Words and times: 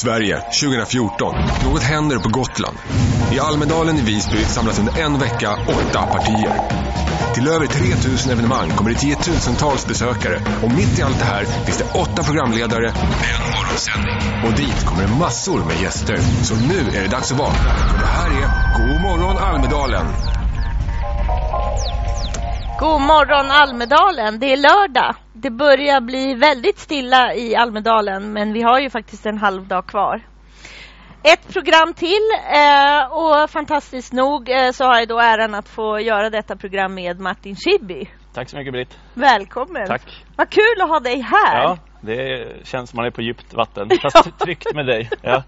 Sverige 0.00 0.40
2014. 0.40 1.34
Något 1.64 1.82
händer 1.82 2.18
på 2.18 2.28
Gotland. 2.28 2.76
I 3.32 3.40
Almedalen 3.40 3.96
i 3.96 4.00
Visby 4.00 4.36
samlas 4.36 4.78
under 4.78 5.00
en 5.00 5.18
vecka 5.18 5.50
åtta 5.68 6.06
partier. 6.06 6.54
Till 7.34 7.48
över 7.48 7.66
3000 7.66 8.32
evenemang 8.32 8.70
kommer 8.70 8.90
det 8.90 8.96
tiotusentals 8.96 9.86
besökare 9.86 10.40
och 10.62 10.70
mitt 10.72 10.98
i 10.98 11.02
allt 11.02 11.18
det 11.18 11.24
här 11.24 11.44
finns 11.44 11.78
det 11.78 12.00
åtta 12.00 12.22
programledare 12.22 12.88
en 12.88 13.42
morgonsändning. 13.54 14.16
Och 14.46 14.52
dit 14.56 14.86
kommer 14.86 15.02
det 15.02 15.14
massor 15.18 15.64
med 15.64 15.80
gäster. 15.80 16.18
Så 16.42 16.54
nu 16.54 16.98
är 16.98 17.02
det 17.02 17.08
dags 17.08 17.32
att 17.32 17.38
vakna. 17.38 17.70
Och 17.92 18.00
det 18.00 18.12
här 18.18 18.30
är 18.30 18.46
God 18.78 19.00
morgon 19.02 19.38
Almedalen. 19.38 20.06
God 22.78 23.00
morgon 23.00 23.50
Almedalen, 23.50 24.40
det 24.40 24.52
är 24.52 24.56
lördag. 24.56 25.14
Det 25.42 25.50
börjar 25.50 26.00
bli 26.00 26.34
väldigt 26.34 26.78
stilla 26.78 27.34
i 27.34 27.56
Almedalen 27.56 28.32
men 28.32 28.52
vi 28.52 28.62
har 28.62 28.80
ju 28.80 28.90
faktiskt 28.90 29.26
en 29.26 29.38
halv 29.38 29.66
dag 29.68 29.86
kvar. 29.86 30.20
Ett 31.22 31.48
program 31.52 31.94
till 31.94 32.28
eh, 32.52 33.12
och 33.12 33.50
fantastiskt 33.50 34.12
nog 34.12 34.50
eh, 34.50 34.70
så 34.70 34.84
har 34.84 34.98
jag 34.98 35.08
då 35.08 35.18
äran 35.20 35.54
att 35.54 35.68
få 35.68 36.00
göra 36.00 36.30
detta 36.30 36.56
program 36.56 36.94
med 36.94 37.20
Martin 37.20 37.56
Schibbye. 37.56 38.06
Tack 38.34 38.48
så 38.48 38.56
mycket 38.56 38.72
Britt. 38.72 38.98
Välkommen! 39.14 39.86
Tack. 39.86 40.24
Vad 40.36 40.50
kul 40.50 40.80
att 40.82 40.88
ha 40.88 41.00
dig 41.00 41.20
här! 41.20 41.62
Ja, 41.62 41.78
det 42.00 42.46
känns 42.66 42.90
som 42.90 42.96
man 42.96 43.06
är 43.06 43.10
på 43.10 43.22
djupt 43.22 43.54
vatten. 43.54 43.88
Fast 44.02 44.38
tryggt 44.38 44.74
med 44.74 44.86
dig. 44.86 45.10
Ja, 45.22 45.42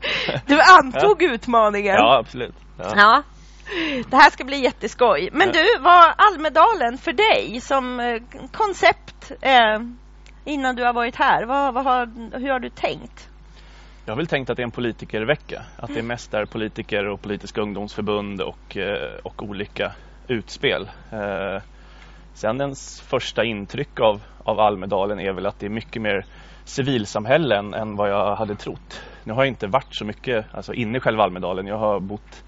Du 0.47 0.59
antog 0.61 1.23
utmaningen. 1.23 1.95
ja 1.95 2.19
absolut. 2.19 2.55
Ja. 2.79 2.93
Ja. 2.97 3.23
Det 4.11 4.17
här 4.17 4.31
ska 4.31 4.45
bli 4.45 4.63
jätteskoj. 4.63 5.29
Men 5.33 5.53
du, 5.53 5.79
var 5.81 6.15
Almedalen 6.17 6.99
för 6.99 7.13
dig 7.13 7.61
som 7.61 8.01
eh, 8.01 8.23
koncept 8.53 9.33
eh, 9.41 9.81
innan 10.45 10.77
du 10.77 10.85
har 10.85 10.93
varit 10.93 11.17
här? 11.17 11.45
Vad, 11.45 11.75
vad 11.75 11.85
har, 11.85 12.39
hur 12.39 12.51
har 12.51 12.61
du 12.61 12.69
tänkt? 12.69 13.29
Jag 14.05 14.13
har 14.13 14.17
väl 14.17 14.27
tänkt 14.27 14.51
att 14.51 14.57
det 14.57 14.63
är 14.63 14.65
en 14.65 14.71
politikervecka. 14.71 15.63
Att 15.77 15.95
det 15.95 16.03
mest 16.03 16.35
är 16.35 16.45
politiker 16.45 17.09
och 17.09 17.23
politiska 17.23 17.61
ungdomsförbund 17.61 18.41
och, 18.41 18.77
eh, 18.77 19.19
och 19.23 19.43
olika 19.43 19.93
utspel. 20.29 20.91
Eh, 21.13 21.63
Sen 22.35 22.61
ens 22.61 23.01
första 23.01 23.45
intryck 23.45 24.01
av, 24.01 24.21
av 24.45 24.61
Almedalen 24.61 25.21
är 25.21 25.33
väl 25.33 25.47
att 25.47 25.59
det 25.61 25.67
är 25.67 25.71
mycket 25.71 26.03
mer 26.03 26.25
civilsamhälle 26.65 27.57
än, 27.57 27.75
än 27.75 27.97
vad 27.97 28.11
jag 28.11 28.37
hade 28.37 28.55
trott. 28.55 29.03
Nu 29.25 29.33
har 29.33 29.43
jag 29.43 29.49
inte 29.49 29.67
varit 29.67 29.95
så 29.95 30.05
mycket 30.05 30.47
alltså 30.55 30.75
inne 30.75 30.99
i 30.99 31.01
själva 31.01 31.25
Almedalen. 31.25 31.67
Jag 31.67 31.79
har 31.79 32.01
bott 32.01 32.45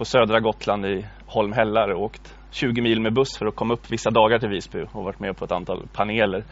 på 0.00 0.04
södra 0.04 0.40
Gotland 0.40 0.86
i 0.86 1.06
Holmhällar 1.26 1.88
och 1.88 2.02
åkt 2.02 2.34
20 2.50 2.82
mil 2.82 3.00
med 3.00 3.14
buss 3.14 3.38
för 3.38 3.46
att 3.46 3.54
komma 3.56 3.74
upp 3.74 3.90
vissa 3.92 4.10
dagar 4.10 4.38
till 4.38 4.48
Visby 4.48 4.78
och 4.92 5.04
varit 5.04 5.20
med 5.20 5.36
på 5.36 5.44
ett 5.44 5.52
antal 5.52 5.86
paneler. 5.92 6.44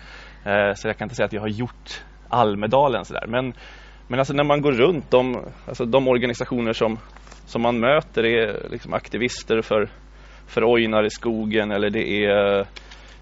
Eh, 0.44 0.72
så 0.74 0.88
jag 0.88 0.98
kan 0.98 1.04
inte 1.06 1.14
säga 1.14 1.26
att 1.26 1.32
jag 1.32 1.40
har 1.40 1.48
gjort 1.48 2.04
Almedalen 2.28 3.04
sådär. 3.04 3.24
Men, 3.28 3.52
men 4.08 4.18
alltså 4.18 4.34
när 4.34 4.44
man 4.44 4.60
går 4.60 4.72
runt, 4.72 5.10
de, 5.10 5.44
alltså 5.68 5.84
de 5.84 6.08
organisationer 6.08 6.72
som, 6.72 6.98
som 7.46 7.62
man 7.62 7.80
möter 7.80 8.24
är 8.26 8.68
liksom 8.70 8.94
aktivister 8.94 9.62
för, 9.62 9.88
för 10.46 10.72
Ojnar 10.74 11.06
i 11.06 11.10
skogen 11.10 11.70
eller 11.70 11.90
det 11.90 12.24
är 12.24 12.58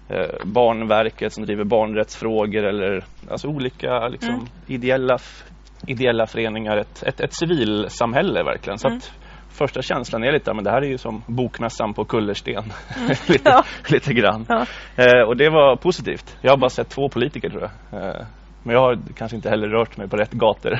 eh, 0.09 0.45
Barnverket 0.45 1.33
som 1.33 1.45
driver 1.45 1.63
barnrättsfrågor 1.63 2.63
eller 2.63 3.03
alltså 3.31 3.47
olika 3.47 4.07
liksom, 4.07 4.33
Mm. 4.33 4.45
ideella, 4.67 5.17
ideella 5.87 6.25
föreningar. 6.25 6.77
Ett, 6.77 7.03
ett, 7.03 7.19
ett 7.19 7.33
civilsamhälle 7.33 8.43
verkligen. 8.43 8.77
Så 8.77 8.87
Mm. 8.87 8.97
att 8.97 9.13
första 9.57 9.81
känslan 9.81 10.23
är 10.23 10.31
lite, 10.31 10.53
men 10.53 10.63
det 10.63 10.71
här 10.71 10.81
är 10.81 10.87
ju 10.87 10.97
som 10.97 11.23
bokmässan 11.27 11.93
på 11.93 12.05
Kullersten. 12.05 12.63
lite, 13.27 13.49
Ja. 13.49 13.63
lite 13.89 14.13
grann. 14.13 14.45
Ja. 14.49 14.65
Eh, 14.95 15.21
och 15.27 15.37
det 15.37 15.49
var 15.49 15.75
positivt. 15.75 16.37
Jag 16.41 16.51
har 16.51 16.57
bara 16.57 16.69
sett 16.69 16.89
två 16.89 17.09
politiker 17.09 17.49
tror 17.49 17.61
jag. 17.61 18.01
Eh, 18.01 18.25
men 18.63 18.75
jag 18.75 18.81
har 18.81 18.99
kanske 19.15 19.35
inte 19.35 19.49
heller 19.49 19.67
rört 19.67 19.97
mig 19.97 20.09
på 20.09 20.17
rätt 20.17 20.31
gator. 20.31 20.79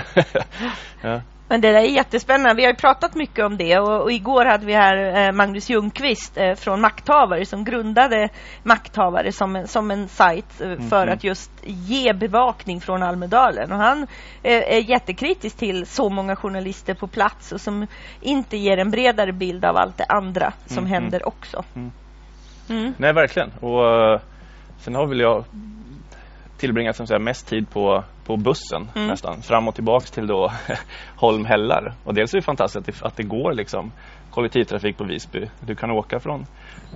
ja. 1.02 1.22
Men 1.50 1.62
det 1.62 1.72
där 1.72 1.80
är 1.80 1.84
jättespännande. 1.84 2.54
Vi 2.56 2.64
har 2.64 2.72
ju 2.72 2.76
pratat 2.76 3.16
mycket 3.16 3.46
om 3.46 3.58
det 3.58 3.80
och, 3.80 4.02
och 4.02 4.12
igår 4.12 4.46
hade 4.46 4.66
vi 4.66 4.74
här 4.74 5.28
eh, 5.28 5.32
Magnus 5.32 5.70
Ljungqvist 5.70 6.38
eh, 6.38 6.54
från 6.56 6.82
Makthavare 6.82 7.46
som 7.46 7.64
grundade 7.64 8.30
Makthavare 8.64 9.32
som 9.32 9.56
en, 9.56 9.68
som 9.68 9.92
en 9.92 10.08
sajt 10.08 10.62
eh, 10.62 10.68
för 10.90 11.06
Mhm. 11.06 11.14
att 11.14 11.24
just 11.24 11.52
ge 11.64 12.14
bevakning 12.14 12.82
från 12.82 13.04
Almedalen. 13.04 13.72
Och 13.72 13.78
han 13.78 14.04
eh, 14.44 14.54
är 14.74 14.90
jättekritisk 14.90 15.58
till 15.58 15.86
så 15.86 16.10
många 16.10 16.36
journalister 16.36 16.94
på 16.94 17.08
plats 17.08 17.52
och 17.52 17.62
som 17.62 17.88
inte 18.22 18.58
ger 18.58 18.78
en 18.78 18.92
bredare 18.92 19.32
bild 19.32 19.66
av 19.66 19.78
allt 19.78 19.98
det 19.98 20.06
andra 20.06 20.54
som 20.66 20.84
Mhm. 20.84 20.94
händer 20.94 21.28
också. 21.28 21.64
Mm. 21.76 21.92
Mm. 22.70 22.94
Nej, 22.98 23.14
verkligen. 23.14 23.52
Och 23.62 23.86
eh, 24.14 24.20
sen 24.80 24.96
har 24.96 25.08
väl 25.08 25.20
jag 25.20 25.44
tillbringat 26.58 26.96
som 26.96 27.08
säga, 27.08 27.20
mest 27.20 27.48
tid 27.48 27.70
på, 27.70 28.04
på 28.26 28.38
bussen 28.38 28.88
Mm. 28.96 29.08
nästan. 29.08 29.42
Fram 29.42 29.68
och 29.68 29.76
tillbaks 29.76 30.12
till 30.12 30.28
då 30.28 30.52
Holmhällar. 31.16 31.94
Och 32.04 32.14
dels 32.14 32.34
är 32.34 32.38
det 32.38 32.42
fantastiskt 32.42 32.90
att 32.90 33.00
det, 33.00 33.06
att 33.08 33.16
det 33.18 33.24
går 33.24 33.54
liksom 33.54 33.92
kollektivtrafik 34.32 34.98
på 34.98 35.04
Visby. 35.04 35.50
Du 35.60 35.76
kan 35.76 35.92
åka 35.92 36.20
från 36.20 36.46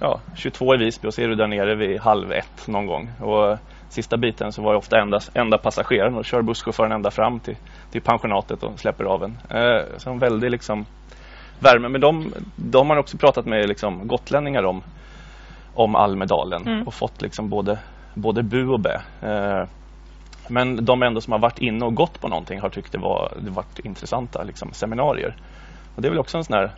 ja, 0.01 0.19
22 0.35 0.75
i 0.75 0.77
Visby 0.77 1.07
och 1.07 1.13
så 1.13 1.21
är 1.21 1.27
du 1.27 1.35
där 1.35 1.47
nere 1.47 1.75
vid 1.75 1.99
halv 1.99 2.31
ett 2.31 2.67
någon 2.67 2.85
gång. 2.85 3.11
Och 3.21 3.57
sista 3.89 4.17
biten 4.17 4.51
så 4.51 4.61
var 4.61 4.71
jag 4.71 4.77
ofta 4.77 5.01
enda, 5.01 5.19
enda 5.33 5.57
passageraren 5.57 6.15
och 6.15 6.25
kör 6.25 6.41
busschauffören 6.41 6.91
ända 6.91 7.11
fram 7.11 7.39
till, 7.39 7.55
till 7.91 8.01
pensionatet 8.01 8.63
och 8.63 8.79
släpper 8.79 9.03
av 9.03 9.23
en. 9.23 9.37
Eh, 9.49 9.85
så 9.97 10.09
en 10.09 10.19
väldig 10.19 10.51
liksom 10.51 10.85
värme. 11.59 11.87
Men 11.89 12.01
de, 12.01 12.33
de 12.55 12.89
har 12.89 12.97
också 12.97 13.17
pratat 13.17 13.45
med 13.45 13.67
liksom 13.69 14.07
gotlänningar 14.07 14.63
om 14.63 14.83
om 15.73 15.95
Almedalen 15.95 16.67
Mm. 16.67 16.87
och 16.87 16.93
fått 16.93 17.21
liksom 17.21 17.49
både, 17.49 17.79
både 18.13 18.43
bu 18.43 18.67
och 18.67 18.79
bä. 18.79 19.01
Eh, 19.21 19.67
men 20.47 20.85
de 20.85 21.03
ändå 21.03 21.21
som 21.21 21.33
har 21.33 21.39
varit 21.39 21.59
inne 21.59 21.85
och 21.85 21.95
gått 21.95 22.21
på 22.21 22.27
någonting 22.27 22.59
har 22.59 22.69
tyckt 22.69 22.91
det 22.91 22.97
var 22.97 23.33
det 23.41 23.51
varit 23.51 23.79
intressanta 23.79 24.43
liksom, 24.43 24.73
seminarier. 24.73 25.35
Och 25.95 26.01
det 26.01 26.07
är 26.07 26.09
väl 26.09 26.19
också 26.19 26.37
en 26.37 26.43
sån 26.43 26.57
här 26.57 26.71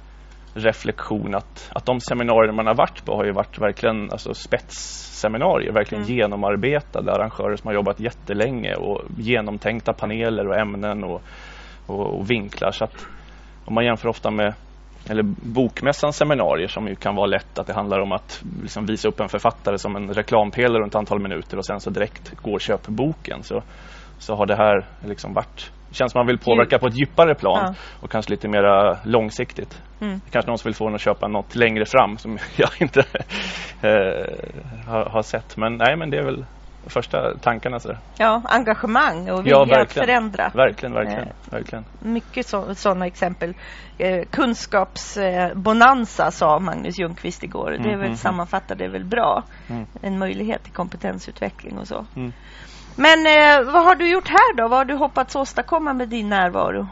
reflektion 0.53 1.35
att, 1.35 1.71
att 1.75 1.85
de 1.85 1.99
seminarier 1.99 2.51
man 2.51 2.67
har 2.67 2.75
varit 2.75 3.05
på 3.05 3.15
har 3.15 3.25
ju 3.25 3.31
varit 3.31 3.59
verkligen 3.59 4.11
alltså, 4.11 4.33
spetsseminarier, 4.33 5.71
verkligen 5.71 6.03
Mm. 6.03 6.15
genomarbetade 6.15 7.11
arrangörer 7.11 7.55
som 7.55 7.67
har 7.67 7.73
jobbat 7.73 7.99
jättelänge 7.99 8.75
och 8.75 9.01
genomtänkta 9.17 9.93
paneler 9.93 10.47
och 10.47 10.57
ämnen 10.57 11.03
och, 11.03 11.21
och, 11.87 12.19
och 12.19 12.31
vinklar. 12.31 12.71
Så 12.71 12.83
att 12.83 13.07
om 13.65 13.73
man 13.73 13.85
jämför 13.85 14.09
ofta 14.09 14.31
med 14.31 14.53
eller 15.09 15.23
bokmässans 15.53 16.17
seminarier 16.17 16.67
som 16.67 16.87
ju 16.87 16.95
kan 16.95 17.15
vara 17.15 17.25
lätt 17.25 17.59
att 17.59 17.67
det 17.67 17.73
handlar 17.73 17.99
om 17.99 18.11
att 18.11 18.43
liksom 18.63 18.85
visa 18.85 19.07
upp 19.07 19.19
en 19.19 19.29
författare 19.29 19.77
som 19.77 19.95
en 19.95 20.13
reklampelare 20.13 20.81
runt 20.81 20.91
ett 20.91 20.99
antal 20.99 21.19
minuter 21.21 21.57
och 21.57 21.65
sen 21.65 21.79
så 21.79 21.89
direkt 21.89 22.35
gå 22.41 22.53
och 22.53 22.61
köp 22.61 22.87
boken 22.87 23.43
så, 23.43 23.63
så 24.17 24.35
har 24.35 24.45
det 24.45 24.55
här 24.55 24.85
liksom 25.05 25.33
varit 25.33 25.71
känns 25.93 26.11
som 26.11 26.19
man 26.19 26.27
vill 26.27 26.39
påverka 26.39 26.79
på 26.79 26.87
ett 26.87 26.99
djupare 26.99 27.35
plan 27.35 27.59
Ja. 27.65 27.73
och 27.99 28.11
kanske 28.11 28.31
lite 28.31 28.47
mer 28.47 28.97
långsiktigt. 29.07 29.81
Mm. 30.01 30.21
Kanske 30.31 30.51
någon 30.51 30.57
som 30.57 30.69
vill 30.69 30.75
få 30.75 30.87
en 30.87 30.95
att 30.95 31.01
köpa 31.01 31.27
något 31.27 31.55
längre 31.55 31.85
fram 31.85 32.17
som 32.17 32.37
jag 32.55 32.69
inte 32.79 32.99
eh, 33.81 34.87
har, 34.87 35.05
har 35.09 35.21
sett. 35.21 35.57
Men 35.57 35.77
nej, 35.77 35.97
men 35.97 36.09
det 36.09 36.17
är 36.17 36.23
väl 36.23 36.45
första 36.87 37.37
tankarna. 37.37 37.79
Så. 37.79 37.97
Ja, 38.17 38.41
engagemang 38.45 39.29
och 39.31 39.45
vilja 39.45 39.65
Ja, 39.67 39.81
att 39.81 39.93
förändra. 39.93 40.51
Verkligen, 40.53 40.93
verkligen, 40.93 41.23
Nej. 41.23 41.33
verkligen. 41.51 41.85
Mycket 41.99 42.47
sådana 42.75 43.07
exempel. 43.07 43.53
Eh, 43.97 44.23
Kunskapsbonanza 44.31 46.31
sa 46.31 46.59
Magnus 46.59 46.99
Ljungqvist 46.99 47.43
igår. 47.43 47.71
Det 47.83 47.89
är 47.91 47.97
väl, 47.97 48.07
Mhm. 48.07 48.15
sammanfattar 48.17 48.75
det 48.75 48.87
väl 48.87 49.05
bra. 49.05 49.43
Mm. 49.69 49.85
En 50.01 50.19
möjlighet 50.19 50.63
till 50.63 50.73
kompetensutveckling 50.73 51.77
och 51.77 51.87
så. 51.87 52.05
Mm. 52.15 52.33
Men 52.95 53.25
eh, 53.25 53.71
vad 53.73 53.83
har 53.83 53.95
du 53.95 54.11
gjort 54.11 54.27
här 54.27 54.55
då? 54.57 54.67
Vad 54.67 54.77
har 54.77 54.85
du 54.85 54.93
hoppats 54.93 55.35
åstadkomma 55.35 55.93
med 55.93 56.09
din 56.09 56.29
närvaro? 56.29 56.87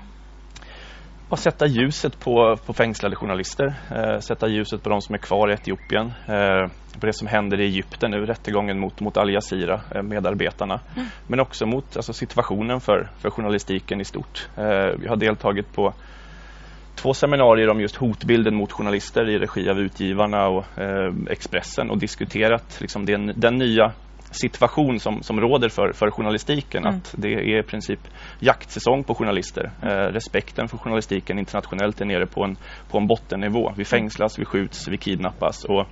Och 1.29 1.39
sätta 1.39 1.65
ljuset 1.65 2.19
på, 2.19 2.57
på 2.65 2.73
fängslade 2.73 3.15
journalister, 3.15 3.73
eh, 3.95 4.19
sätta 4.19 4.47
ljuset 4.47 4.83
på 4.83 4.89
de 4.89 5.01
som 5.01 5.15
är 5.15 5.19
kvar 5.19 5.49
i 5.49 5.53
Etiopien, 5.53 6.13
eh, 6.27 6.71
på 6.99 7.05
det 7.05 7.13
som 7.13 7.27
händer 7.27 7.61
i 7.61 7.63
Egypten 7.63 8.11
nu, 8.11 8.25
rättegången 8.25 8.79
mot, 8.79 8.99
mot 8.99 9.17
Al 9.17 9.33
Jazeera, 9.33 9.81
eh, 9.95 10.01
medarbetarna. 10.01 10.79
Men 11.27 11.39
också 11.39 11.65
mot 11.65 11.95
alltså, 11.95 12.13
situationen 12.13 12.81
för, 12.81 13.09
för 13.19 13.29
journalistiken 13.29 14.01
i 14.01 14.05
stort. 14.05 14.49
Eh, 14.57 14.99
vi 14.99 15.07
har 15.07 15.15
deltagit 15.15 15.73
på 15.73 15.93
två 16.95 17.13
seminarier 17.13 17.69
om 17.69 17.81
just 17.81 17.95
hotbilden 17.95 18.55
mot 18.55 18.71
journalister 18.71 19.29
i 19.29 19.39
regi 19.39 19.69
av 19.69 19.79
Utgivarna 19.79 20.47
och 20.47 20.79
eh, 20.79 21.13
Expressen 21.29 21.89
och 21.89 21.99
diskuterat 21.99 22.77
liksom, 22.81 23.05
den, 23.05 23.33
den 23.35 23.57
nya 23.57 23.91
situation 24.31 24.99
som, 24.99 25.23
som 25.23 25.41
råder 25.41 25.69
för, 25.69 25.91
för 25.91 26.11
journalistiken. 26.11 26.83
Mm. 26.85 26.95
Att 26.95 27.15
det 27.17 27.33
är 27.33 27.59
i 27.59 27.63
princip 27.63 27.99
jaktsäsong 28.39 29.03
på 29.03 29.15
journalister. 29.15 29.71
Eh, 29.81 29.87
respekten 29.87 30.67
för 30.67 30.77
journalistiken 30.77 31.39
internationellt 31.39 32.01
är 32.01 32.05
nere 32.05 32.25
på 32.25 32.43
en, 32.43 32.57
på 32.89 32.97
en 32.97 33.07
bottennivå. 33.07 33.73
Vi 33.77 33.85
fängslas, 33.85 34.39
vi 34.39 34.45
skjuts, 34.45 34.87
vi 34.87 34.97
kidnappas 34.97 35.65
och 35.65 35.85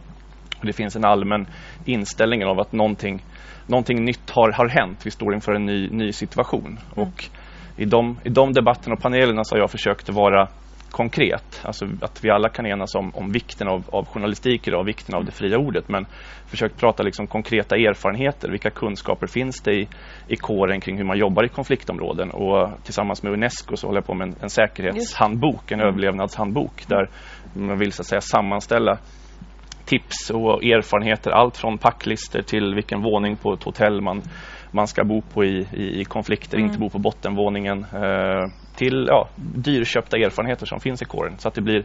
det 0.61 0.73
finns 0.73 0.95
en 0.95 1.05
allmän 1.05 1.47
inställning 1.85 2.45
av 2.45 2.59
att 2.59 2.71
någonting, 2.71 3.23
någonting 3.67 4.05
nytt 4.05 4.29
har, 4.29 4.51
har 4.51 4.67
hänt. 4.67 5.05
Vi 5.05 5.11
står 5.11 5.33
inför 5.33 5.53
en 5.53 5.65
ny, 5.65 5.89
ny 5.89 6.11
situation. 6.11 6.79
Och 6.95 7.25
i 7.77 7.85
de, 7.85 8.19
I 8.23 8.29
de 8.29 8.53
debatterna 8.53 8.93
och 8.93 9.01
panelerna 9.01 9.43
så 9.43 9.55
har 9.55 9.59
jag 9.59 9.71
försökt 9.71 10.09
vara 10.09 10.47
konkret. 10.91 11.61
Alltså 11.63 11.85
att 12.01 12.25
vi 12.25 12.29
alla 12.29 12.49
kan 12.49 12.65
enas 12.65 12.95
om, 12.95 13.11
om 13.15 13.31
vikten 13.31 13.67
av, 13.67 13.83
av 13.91 14.05
journalistik 14.05 14.67
idag, 14.67 14.83
vikten 14.85 15.15
av 15.15 15.25
det 15.25 15.31
fria 15.31 15.57
ordet. 15.57 15.89
Men 15.89 16.05
försökt 16.47 16.79
prata 16.79 17.03
liksom 17.03 17.27
konkreta 17.27 17.75
erfarenheter. 17.75 18.49
Vilka 18.51 18.69
kunskaper 18.69 19.27
finns 19.27 19.61
det 19.61 19.73
i, 19.73 19.87
i 20.27 20.35
kåren 20.35 20.81
kring 20.81 20.97
hur 20.97 21.05
man 21.05 21.17
jobbar 21.17 21.45
i 21.45 21.49
konfliktområden? 21.49 22.31
Och 22.31 22.69
tillsammans 22.83 23.23
med 23.23 23.33
Unesco 23.33 23.75
så 23.75 23.87
håller 23.87 23.97
jag 23.97 24.07
på 24.07 24.13
med 24.13 24.27
en, 24.27 24.35
en 24.41 24.49
säkerhetshandbok, 24.49 25.71
en 25.71 25.81
överlevnadshandbok 25.81 26.87
där 26.87 27.09
man 27.53 27.77
vill 27.77 27.91
så 27.91 28.01
att 28.01 28.07
säga 28.07 28.21
sammanställa 28.21 28.97
tips 29.89 30.29
och 30.29 30.63
erfarenheter. 30.63 31.31
Allt 31.31 31.57
från 31.57 31.77
packlister 31.77 32.41
till 32.41 32.75
vilken 32.75 33.01
våning 33.01 33.37
på 33.37 33.53
ett 33.53 33.63
hotell 33.63 34.01
man, 34.01 34.21
man 34.71 34.87
ska 34.87 35.03
bo 35.03 35.21
på 35.21 35.45
i, 35.45 35.67
i, 35.73 36.01
i 36.01 36.05
konflikter, 36.05 36.57
mm. 36.57 36.67
inte 36.67 36.79
bo 36.79 36.89
på 36.89 36.99
bottenvåningen. 36.99 37.85
Eh, 37.93 38.51
till 38.75 39.05
ja, 39.07 39.29
dyrköpta 39.35 40.17
erfarenheter 40.17 40.65
som 40.65 40.79
finns 40.79 41.01
i 41.01 41.05
kåren. 41.05 41.37
Så 41.37 41.47
att 41.47 41.53
det 41.53 41.61
blir 41.61 41.83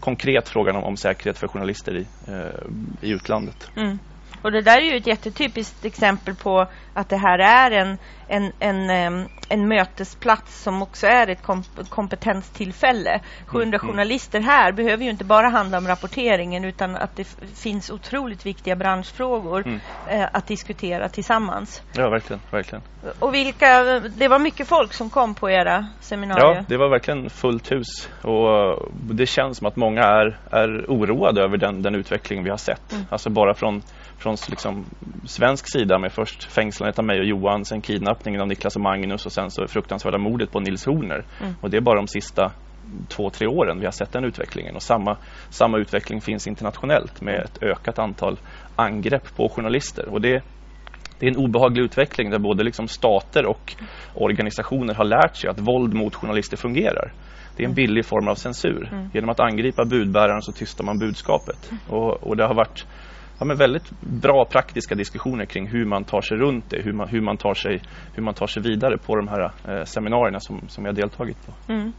konkret 0.00 0.48
frågan 0.48 0.76
om, 0.76 0.84
om 0.84 0.96
säkerhet 0.96 1.38
för 1.38 1.48
journalister 1.48 1.96
i, 1.96 2.06
eh, 2.28 3.08
i 3.08 3.10
utlandet. 3.10 3.70
Mm. 3.76 3.98
Och 4.42 4.52
det 4.52 4.60
där 4.60 4.78
är 4.78 4.90
ju 4.90 4.96
ett 4.96 5.06
jättetypiskt 5.06 5.84
exempel 5.84 6.34
på 6.34 6.66
att 6.94 7.08
det 7.08 7.16
här 7.16 7.38
är 7.38 7.70
en, 7.70 7.98
en, 8.28 8.52
en, 8.90 9.28
en 9.48 9.68
mötesplats 9.68 10.62
som 10.62 10.82
också 10.82 11.06
är 11.06 11.28
ett 11.28 11.42
kompetenstillfälle. 11.88 13.20
700 13.46 13.78
mm. 13.78 13.88
journalister 13.90 14.40
här 14.40 14.72
behöver 14.72 15.04
ju 15.04 15.10
inte 15.10 15.24
bara 15.24 15.48
handla 15.48 15.78
om 15.78 15.86
rapporteringen 15.86 16.64
utan 16.64 16.96
att 16.96 17.16
det 17.16 17.24
finns 17.54 17.90
otroligt 17.90 18.46
viktiga 18.46 18.76
branschfrågor 18.76 19.66
mm. 19.66 19.80
eh, 20.08 20.28
att 20.32 20.46
diskutera 20.46 21.08
tillsammans. 21.08 21.82
Ja, 21.92 22.08
verkligen, 22.08 22.40
verkligen. 22.50 22.82
Och 23.18 23.34
vilka, 23.34 24.00
det 24.00 24.28
var 24.28 24.38
mycket 24.38 24.68
folk 24.68 24.92
som 24.92 25.10
kom 25.10 25.34
på 25.34 25.50
era 25.50 25.86
seminarier? 26.00 26.54
Ja, 26.54 26.64
det 26.68 26.76
var 26.76 26.88
verkligen 26.88 27.30
fullt 27.30 27.72
hus. 27.72 28.08
Och 28.22 28.88
det 29.14 29.26
känns 29.26 29.58
som 29.58 29.66
att 29.66 29.76
många 29.76 30.02
är, 30.02 30.38
är 30.50 30.84
oroade 30.88 31.42
över 31.42 31.56
den, 31.56 31.82
den 31.82 31.94
utveckling 31.94 32.44
vi 32.44 32.50
har 32.50 32.56
sett. 32.56 32.92
Mm. 32.92 33.04
Alltså 33.10 33.30
bara 33.30 33.54
från 33.54 33.82
från 34.20 34.36
liksom, 34.48 34.84
svensk 35.24 35.72
sida 35.72 35.98
med 35.98 36.12
först 36.12 36.44
fängslandet 36.44 36.98
av 36.98 37.04
mig 37.04 37.18
och 37.20 37.26
Johan, 37.26 37.64
sen 37.64 37.80
kidnappningen 37.80 38.40
av 38.40 38.48
Niklas 38.48 38.76
och 38.76 38.82
Magnus 38.82 39.26
och 39.26 39.32
sen 39.32 39.50
så 39.50 39.66
fruktansvärda 39.66 40.18
mordet 40.18 40.52
på 40.52 40.60
Nils 40.60 40.86
Horner. 40.86 41.24
Mm. 41.40 41.54
Och 41.60 41.70
det 41.70 41.76
är 41.76 41.80
bara 41.80 41.96
de 41.96 42.06
sista 42.06 42.52
två, 43.08 43.30
tre 43.30 43.46
åren 43.46 43.78
vi 43.78 43.84
har 43.84 43.92
sett 43.92 44.12
den 44.12 44.24
utvecklingen. 44.24 44.74
Och 44.76 44.82
samma, 44.82 45.16
samma 45.50 45.78
utveckling 45.78 46.20
finns 46.20 46.46
internationellt 46.46 47.20
med 47.20 47.40
ett 47.40 47.62
ökat 47.62 47.98
antal 47.98 48.38
angrepp 48.76 49.36
på 49.36 49.48
journalister. 49.48 50.08
Och 50.08 50.20
det, 50.20 50.42
det 51.18 51.26
är 51.26 51.30
en 51.30 51.36
obehaglig 51.36 51.82
utveckling 51.82 52.30
där 52.30 52.38
både 52.38 52.64
liksom 52.64 52.88
stater 52.88 53.46
och 53.46 53.74
organisationer 54.14 54.94
har 54.94 55.04
lärt 55.04 55.36
sig 55.36 55.50
att 55.50 55.60
våld 55.60 55.94
mot 55.94 56.14
journalister 56.14 56.56
fungerar. 56.56 57.12
Det 57.56 57.62
är 57.62 57.66
en 57.66 57.72
mm. 57.72 57.86
billig 57.86 58.04
form 58.04 58.28
av 58.28 58.34
censur. 58.34 58.88
Mm. 58.92 59.10
Genom 59.14 59.30
att 59.30 59.40
angripa 59.40 59.84
budbäraren 59.84 60.42
så 60.42 60.52
tystar 60.52 60.84
man 60.84 60.98
budskapet. 60.98 61.70
Mm. 61.70 61.82
Och, 61.88 62.22
och 62.22 62.36
det 62.36 62.46
har 62.46 62.54
varit 62.54 62.86
ja, 63.40 63.46
men 63.46 63.56
väldigt 63.56 63.90
bra 64.00 64.44
praktiska 64.44 64.94
diskussioner 64.94 65.44
kring 65.44 65.66
hur 65.68 65.84
man 65.84 66.04
tar 66.04 66.20
sig 66.20 66.36
runt 66.36 66.70
det, 66.70 66.82
hur 66.82 66.92
man, 66.92 67.08
hur 67.08 67.20
man, 67.20 67.36
tar, 67.36 67.54
sig, 67.54 67.82
hur 68.14 68.22
man 68.22 68.34
tar 68.34 68.46
sig 68.46 68.62
vidare 68.62 68.98
på 68.98 69.16
de 69.16 69.28
här 69.28 69.42
eh, 69.68 69.84
seminarierna 69.84 70.40
som, 70.40 70.68
som 70.68 70.84
jag 70.84 70.94
deltagit 70.94 71.46
på. 71.46 71.72
Mm. 71.72 71.92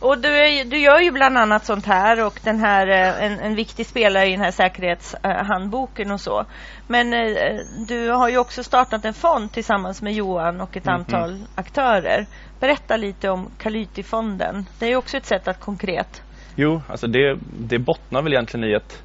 Och 0.00 0.18
du, 0.18 0.28
är, 0.28 0.64
du 0.64 0.78
gör 0.78 1.00
ju 1.00 1.10
bland 1.10 1.38
annat 1.38 1.64
sånt 1.64 1.86
här 1.86 2.26
och 2.26 2.40
den 2.44 2.60
här, 2.60 2.88
eh, 2.88 3.24
en, 3.24 3.38
en 3.38 3.54
viktig 3.54 3.86
spelare 3.86 4.26
i 4.26 4.30
den 4.30 4.40
här 4.40 4.50
säkerhetshandboken 4.50 6.10
och 6.10 6.20
så. 6.20 6.44
Men 6.88 7.12
eh, 7.12 7.58
du 7.88 8.10
har 8.10 8.28
ju 8.28 8.38
också 8.38 8.62
startat 8.62 9.04
en 9.04 9.14
fond 9.14 9.52
tillsammans 9.52 10.02
med 10.02 10.12
Johan 10.12 10.60
och 10.60 10.76
ett 10.76 10.86
mm, 10.86 11.00
antal 11.00 11.30
mm. 11.30 11.46
aktörer. 11.54 12.26
Berätta 12.60 12.96
lite 12.96 13.30
om 13.30 13.48
Kalyti-fonden. 13.58 14.66
Det 14.78 14.92
är 14.92 14.96
också 14.96 15.16
ett 15.16 15.26
sätt 15.26 15.48
att 15.48 15.60
konkret. 15.60 16.22
Jo, 16.56 16.82
alltså 16.88 17.06
det, 17.06 17.38
det 17.58 17.78
bottnar 17.78 18.22
väl 18.22 18.32
egentligen 18.32 18.70
i 18.70 18.72
ett 18.72 19.02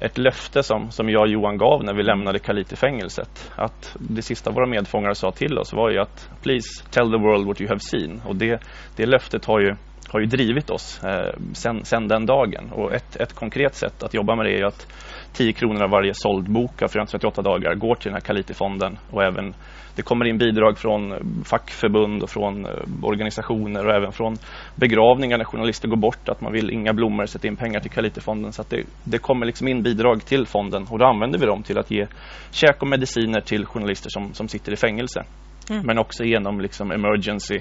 ett 0.00 0.18
löfte 0.18 0.62
som, 0.62 0.90
som 0.90 1.08
jag 1.08 1.22
och 1.22 1.28
Johan 1.28 1.58
gav 1.58 1.84
när 1.84 1.94
vi 1.94 2.02
lämnade 2.02 2.38
Kaliti-fängelset. 2.38 3.50
Att 3.56 3.96
det 4.00 4.22
sista 4.22 4.50
våra 4.50 4.66
medfångar 4.66 5.14
sa 5.14 5.30
till 5.30 5.58
oss 5.58 5.72
var 5.72 5.90
ju 5.90 5.98
att 5.98 6.30
Please 6.42 6.84
tell 6.90 7.10
the 7.10 7.18
world 7.18 7.46
what 7.46 7.60
you 7.60 7.68
have 7.68 7.80
seen. 7.80 8.22
Och 8.26 8.36
det, 8.36 8.62
det 8.96 9.06
löftet 9.06 9.44
har 9.44 9.60
ju, 9.60 9.76
har 10.08 10.20
ju 10.20 10.26
drivit 10.26 10.70
oss 10.70 11.04
eh, 11.04 11.34
sen, 11.52 11.84
sen 11.84 12.08
den 12.08 12.26
dagen. 12.26 12.72
Och 12.72 12.94
ett, 12.94 13.16
ett 13.16 13.32
konkret 13.32 13.74
sätt 13.74 14.02
att 14.02 14.14
jobba 14.14 14.34
med 14.36 14.46
det 14.46 14.58
är 14.60 14.64
att 14.64 14.86
10 15.32 15.52
kronor 15.52 15.82
av 15.82 15.90
varje 15.90 16.14
såld 16.14 16.50
bok 16.50 16.82
av 16.82 16.88
438 16.88 17.42
dagar 17.42 17.74
går 17.74 17.94
till 17.94 18.04
den 18.04 18.14
här 18.14 18.20
Kaliti-fonden 18.20 18.98
och 19.10 19.22
även 19.22 19.54
det 19.98 20.02
kommer 20.02 20.24
in 20.24 20.38
bidrag 20.38 20.78
från 20.78 21.14
fackförbund 21.44 22.22
och 22.22 22.30
från 22.30 22.66
eh, 22.66 22.70
organisationer 23.02 23.86
och 23.86 23.94
även 23.94 24.12
från 24.12 24.36
begravningar 24.74 25.38
när 25.38 25.44
journalister 25.44 25.88
går 25.88 25.96
bort 25.96 26.28
att 26.28 26.40
man 26.40 26.52
vill 26.52 26.70
inga 26.70 26.92
blommor 26.92 27.26
sätta 27.26 27.48
in 27.48 27.56
pengar 27.56 27.80
till 27.80 27.90
Kalitifonden 27.90 28.52
så 28.52 28.62
att 28.62 28.70
det, 28.70 28.82
det 29.04 29.18
kommer 29.18 29.46
liksom 29.46 29.68
in 29.68 29.82
bidrag 29.82 30.24
till 30.24 30.46
fonden 30.46 30.86
och 30.90 30.98
då 30.98 31.04
använder 31.04 31.38
vi 31.38 31.46
dem 31.46 31.62
till 31.62 31.78
att 31.78 31.90
ge 31.90 32.06
käk 32.50 32.82
och 32.82 32.88
mediciner 32.88 33.40
till 33.40 33.66
journalister 33.66 34.10
som, 34.10 34.34
som 34.34 34.48
sitter 34.48 34.72
i 34.72 34.76
fängelse. 34.76 35.24
Mm. 35.70 35.86
Men 35.86 35.98
också 35.98 36.24
genom 36.24 36.60
liksom 36.60 36.90
emergency 36.90 37.60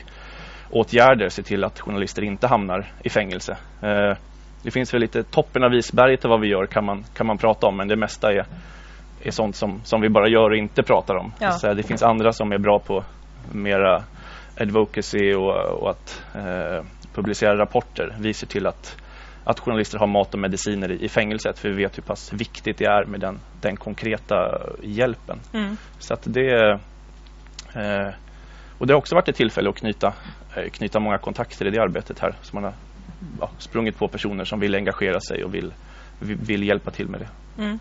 åtgärder 0.70 1.30
se 1.30 1.44
till 1.44 1.64
att 1.64 1.80
journalister 1.80 2.24
inte 2.24 2.48
hamnar 2.48 2.92
i 3.04 3.10
fängelse. 3.10 3.58
Eh, 3.82 4.18
det 4.68 4.72
finns 4.72 4.94
väl 4.94 5.02
lite 5.02 5.24
toppen 5.24 5.64
av 5.64 5.74
isberget 5.74 6.26
av 6.26 6.32
vad 6.32 6.42
vi 6.42 6.48
gör 6.48 6.66
kan 6.66 6.86
man, 6.86 7.04
kan 7.14 7.28
man 7.28 7.38
prata 7.38 7.68
om 7.68 7.78
men 7.78 7.88
det 7.88 7.96
mesta 7.96 8.34
är 8.34 8.46
är 9.22 9.32
sånt 9.32 9.56
som, 9.56 9.82
som 9.84 10.02
vi 10.02 10.10
bara 10.10 10.28
gör 10.28 10.50
och 10.50 10.56
inte 10.56 10.84
pratar 10.84 11.16
om. 11.16 11.34
Ja. 11.40 11.52
Så 11.52 11.74
det 11.74 11.84
finns 11.84 12.04
andra 12.04 12.34
som 12.34 12.52
är 12.52 12.58
bra 12.58 12.80
på 12.80 13.04
mera 13.52 14.04
advocacy 14.58 15.34
och, 15.34 15.82
och 15.82 15.90
att 15.90 16.24
eh, 16.36 16.86
publicera 17.14 17.58
rapporter. 17.58 18.16
Vi 18.20 18.34
ser 18.34 18.48
till 18.48 18.68
att, 18.68 18.98
att 19.44 19.60
journalister 19.60 19.98
har 20.00 20.08
mat 20.08 20.34
och 20.34 20.40
mediciner 20.40 20.92
i, 20.92 21.06
i 21.06 21.10
fängelset 21.10 21.60
för 21.60 21.70
vi 21.70 21.76
vet 21.76 21.98
hur 21.98 22.04
pass 22.04 22.34
viktigt 22.34 22.78
det 22.78 22.86
är 22.86 23.06
med 23.06 23.20
den, 23.20 23.40
den 23.62 23.78
konkreta 23.78 24.62
hjälpen. 24.84 25.40
Mm. 25.54 25.78
Så 26.00 26.14
att 26.14 26.24
det 26.26 26.80
eh, 27.76 28.10
och 28.78 28.88
det 28.88 28.94
har 28.94 28.98
också 28.98 29.16
varit 29.16 29.30
ett 29.30 29.36
tillfälle 29.36 29.70
att 29.70 29.76
knyta, 29.76 30.14
eh, 30.56 30.70
knyta 30.70 31.00
många 31.00 31.18
kontakter 31.18 31.68
i 31.68 31.70
det 31.70 31.82
arbetet 31.82 32.20
här. 32.20 32.36
Så 32.42 32.56
man 32.56 32.64
har 32.64 32.74
ja, 33.40 33.50
sprungit 33.58 33.98
på 33.98 34.08
personer 34.08 34.46
som 34.46 34.60
vill 34.60 34.76
engagera 34.76 35.20
sig 35.20 35.44
och 35.44 35.54
vill, 35.54 35.74
vill 36.20 36.64
hjälpa 36.64 36.92
till 36.92 37.08
med 37.08 37.20
det. 37.20 37.64
Mm. 37.64 37.80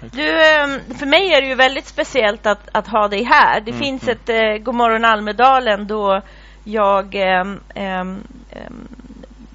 Du, 0.00 0.44
ehm, 0.44 0.80
för 0.98 1.06
mig 1.06 1.34
är 1.34 1.40
det 1.40 1.48
ju 1.48 1.54
väldigt 1.54 1.86
speciellt 1.86 2.46
att, 2.46 2.68
att 2.72 2.88
ha 2.88 3.08
dig 3.08 3.24
här. 3.24 3.60
Det 3.60 3.70
mm, 3.70 3.82
finns 3.82 4.02
mm. 4.02 4.16
ett 4.16 4.28
eh, 4.28 4.64
Godmorgon 4.64 5.04
Almedalen 5.04 5.86
då 5.86 6.20
jag 6.64 7.14
eh, 7.14 7.44
eh, 7.74 8.04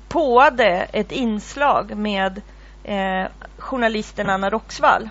påade 0.07 0.87
ett 0.93 1.11
inslag 1.11 1.97
med 1.97 2.41
eh, 2.83 3.27
journalisten 3.57 4.29
Anna 4.29 4.49
Roxvall 4.49 5.09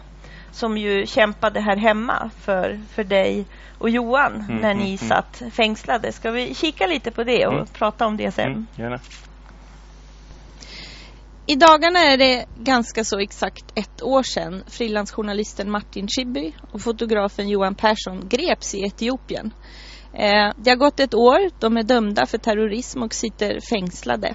som 0.51 0.79
ju 0.79 1.07
kämpade 1.07 1.61
här 1.61 1.77
hemma 1.77 2.31
för, 2.41 2.81
för 2.91 3.05
dig 3.05 3.45
och 3.79 3.91
Johan 3.91 4.45
mm, 4.49 4.57
när 4.57 4.75
ni 4.75 4.81
mm, 4.81 4.85
mm. 4.85 4.97
satt 4.97 5.43
fängslade. 5.53 6.13
Ska 6.13 6.31
vi 6.31 6.55
kika 6.55 6.87
lite 6.87 7.11
på 7.11 7.25
det 7.25 7.47
och 7.47 7.53
mm. 7.53 7.67
prata 7.67 8.07
om 8.07 8.17
det 8.17 8.31
sen? 8.31 8.67
gärna. 8.77 8.99
I 11.49 11.57
dagarna 11.57 11.99
är 11.99 12.17
det 12.17 12.47
ganska 12.59 13.05
så 13.05 13.19
exakt 13.19 13.65
ett 13.75 14.03
år 14.03 14.23
sedan 14.23 14.65
frilansjournalisten 14.67 15.71
Martin 15.71 16.09
Schibbye 16.09 16.53
och 16.73 16.81
fotografen 16.81 17.49
Johan 17.49 17.75
Persson 17.75 18.29
greps 18.29 18.75
i 18.75 18.83
Etiopien. 18.83 19.55
Eh, 20.13 20.53
det 20.57 20.71
har 20.71 20.77
gått 20.77 21.01
ett 21.01 21.15
år. 21.15 21.61
De 21.61 21.77
är 21.77 21.83
dömda 21.83 22.27
för 22.27 22.39
terrorism 22.39 23.03
och 23.03 23.15
sitter 23.15 23.61
fängslade. 23.71 24.35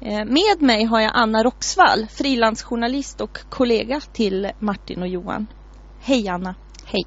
Eh, 0.00 0.24
med 0.24 0.62
mig 0.62 0.84
har 0.84 1.00
jag 1.00 1.10
Anna 1.14 1.42
Roxvall, 1.42 2.06
frilansjournalist 2.10 3.20
och 3.20 3.38
kollega 3.50 4.00
till 4.12 4.50
Martin 4.58 5.02
och 5.02 5.08
Johan. 5.08 5.46
Hej 6.00 6.28
Anna. 6.28 6.54
Hej. 6.84 7.04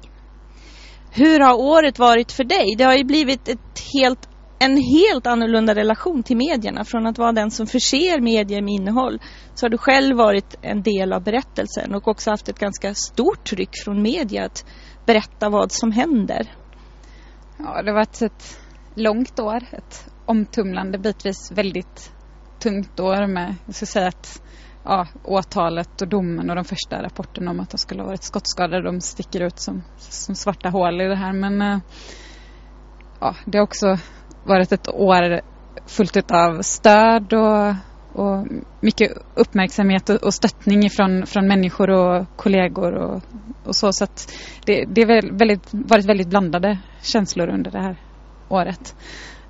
Hur 1.10 1.40
har 1.40 1.54
året 1.54 1.98
varit 1.98 2.32
för 2.32 2.44
dig? 2.44 2.74
Det 2.78 2.84
har 2.84 2.96
ju 2.96 3.04
blivit 3.04 3.48
ett 3.48 3.82
helt 3.94 4.28
en 4.58 4.76
helt 4.76 5.26
annorlunda 5.26 5.74
relation 5.74 6.22
till 6.22 6.36
medierna. 6.36 6.84
Från 6.84 7.06
att 7.06 7.18
vara 7.18 7.32
den 7.32 7.50
som 7.50 7.66
förser 7.66 8.20
medier 8.20 8.62
med 8.62 8.74
innehåll 8.74 9.18
så 9.54 9.66
har 9.66 9.70
du 9.70 9.78
själv 9.78 10.16
varit 10.16 10.56
en 10.62 10.82
del 10.82 11.12
av 11.12 11.22
berättelsen 11.22 11.94
och 11.94 12.08
också 12.08 12.30
haft 12.30 12.48
ett 12.48 12.58
ganska 12.58 12.94
stort 12.94 13.44
tryck 13.44 13.70
från 13.84 14.02
media 14.02 14.44
att 14.44 14.64
berätta 15.06 15.48
vad 15.48 15.72
som 15.72 15.92
händer. 15.92 16.54
Ja, 17.58 17.82
det 17.82 17.90
har 17.90 17.94
varit 17.94 18.22
ett 18.22 18.60
långt 18.94 19.40
år, 19.40 19.62
ett 19.72 20.08
omtumlande, 20.26 20.98
bitvis 20.98 21.52
väldigt 21.52 22.12
tungt 22.58 23.00
år 23.00 23.26
med, 23.26 23.54
jag 23.66 23.74
ska 23.74 23.86
säga 23.86 24.08
att 24.08 24.42
ja, 24.84 25.06
åtalet 25.24 26.02
och 26.02 26.08
domen 26.08 26.50
och 26.50 26.56
de 26.56 26.64
första 26.64 27.02
rapporterna 27.02 27.50
om 27.50 27.60
att 27.60 27.70
de 27.70 27.78
skulle 27.78 28.02
ha 28.02 28.06
varit 28.06 28.22
skottskadade, 28.22 28.82
de 28.82 29.00
sticker 29.00 29.40
ut 29.40 29.58
som, 29.58 29.82
som 29.96 30.34
svarta 30.34 30.68
hål 30.68 31.00
i 31.00 31.04
det 31.04 31.16
här. 31.16 31.32
Men 31.32 31.62
eh, 31.62 31.78
ja, 33.20 33.34
det 33.46 33.58
har 33.58 33.62
också 33.62 33.96
varit 34.44 34.72
ett 34.72 34.88
år 34.88 35.40
fullt 35.86 36.30
av 36.30 36.62
stöd 36.62 37.32
och, 37.32 37.74
och 38.12 38.46
mycket 38.80 39.12
uppmärksamhet 39.34 40.10
och, 40.10 40.16
och 40.16 40.34
stöttning 40.34 40.90
från, 40.90 41.26
från 41.26 41.48
människor 41.48 41.90
och 41.90 42.26
kollegor 42.36 42.94
och, 42.94 43.22
och 43.64 43.76
så. 43.76 43.92
Så 43.92 44.04
att 44.04 44.32
det, 44.66 44.84
det 44.84 45.02
har 45.02 45.88
varit 45.88 46.04
väldigt 46.04 46.28
blandade 46.28 46.78
känslor 47.02 47.48
under 47.48 47.70
det 47.70 47.80
här 47.80 47.96
året. 48.48 48.96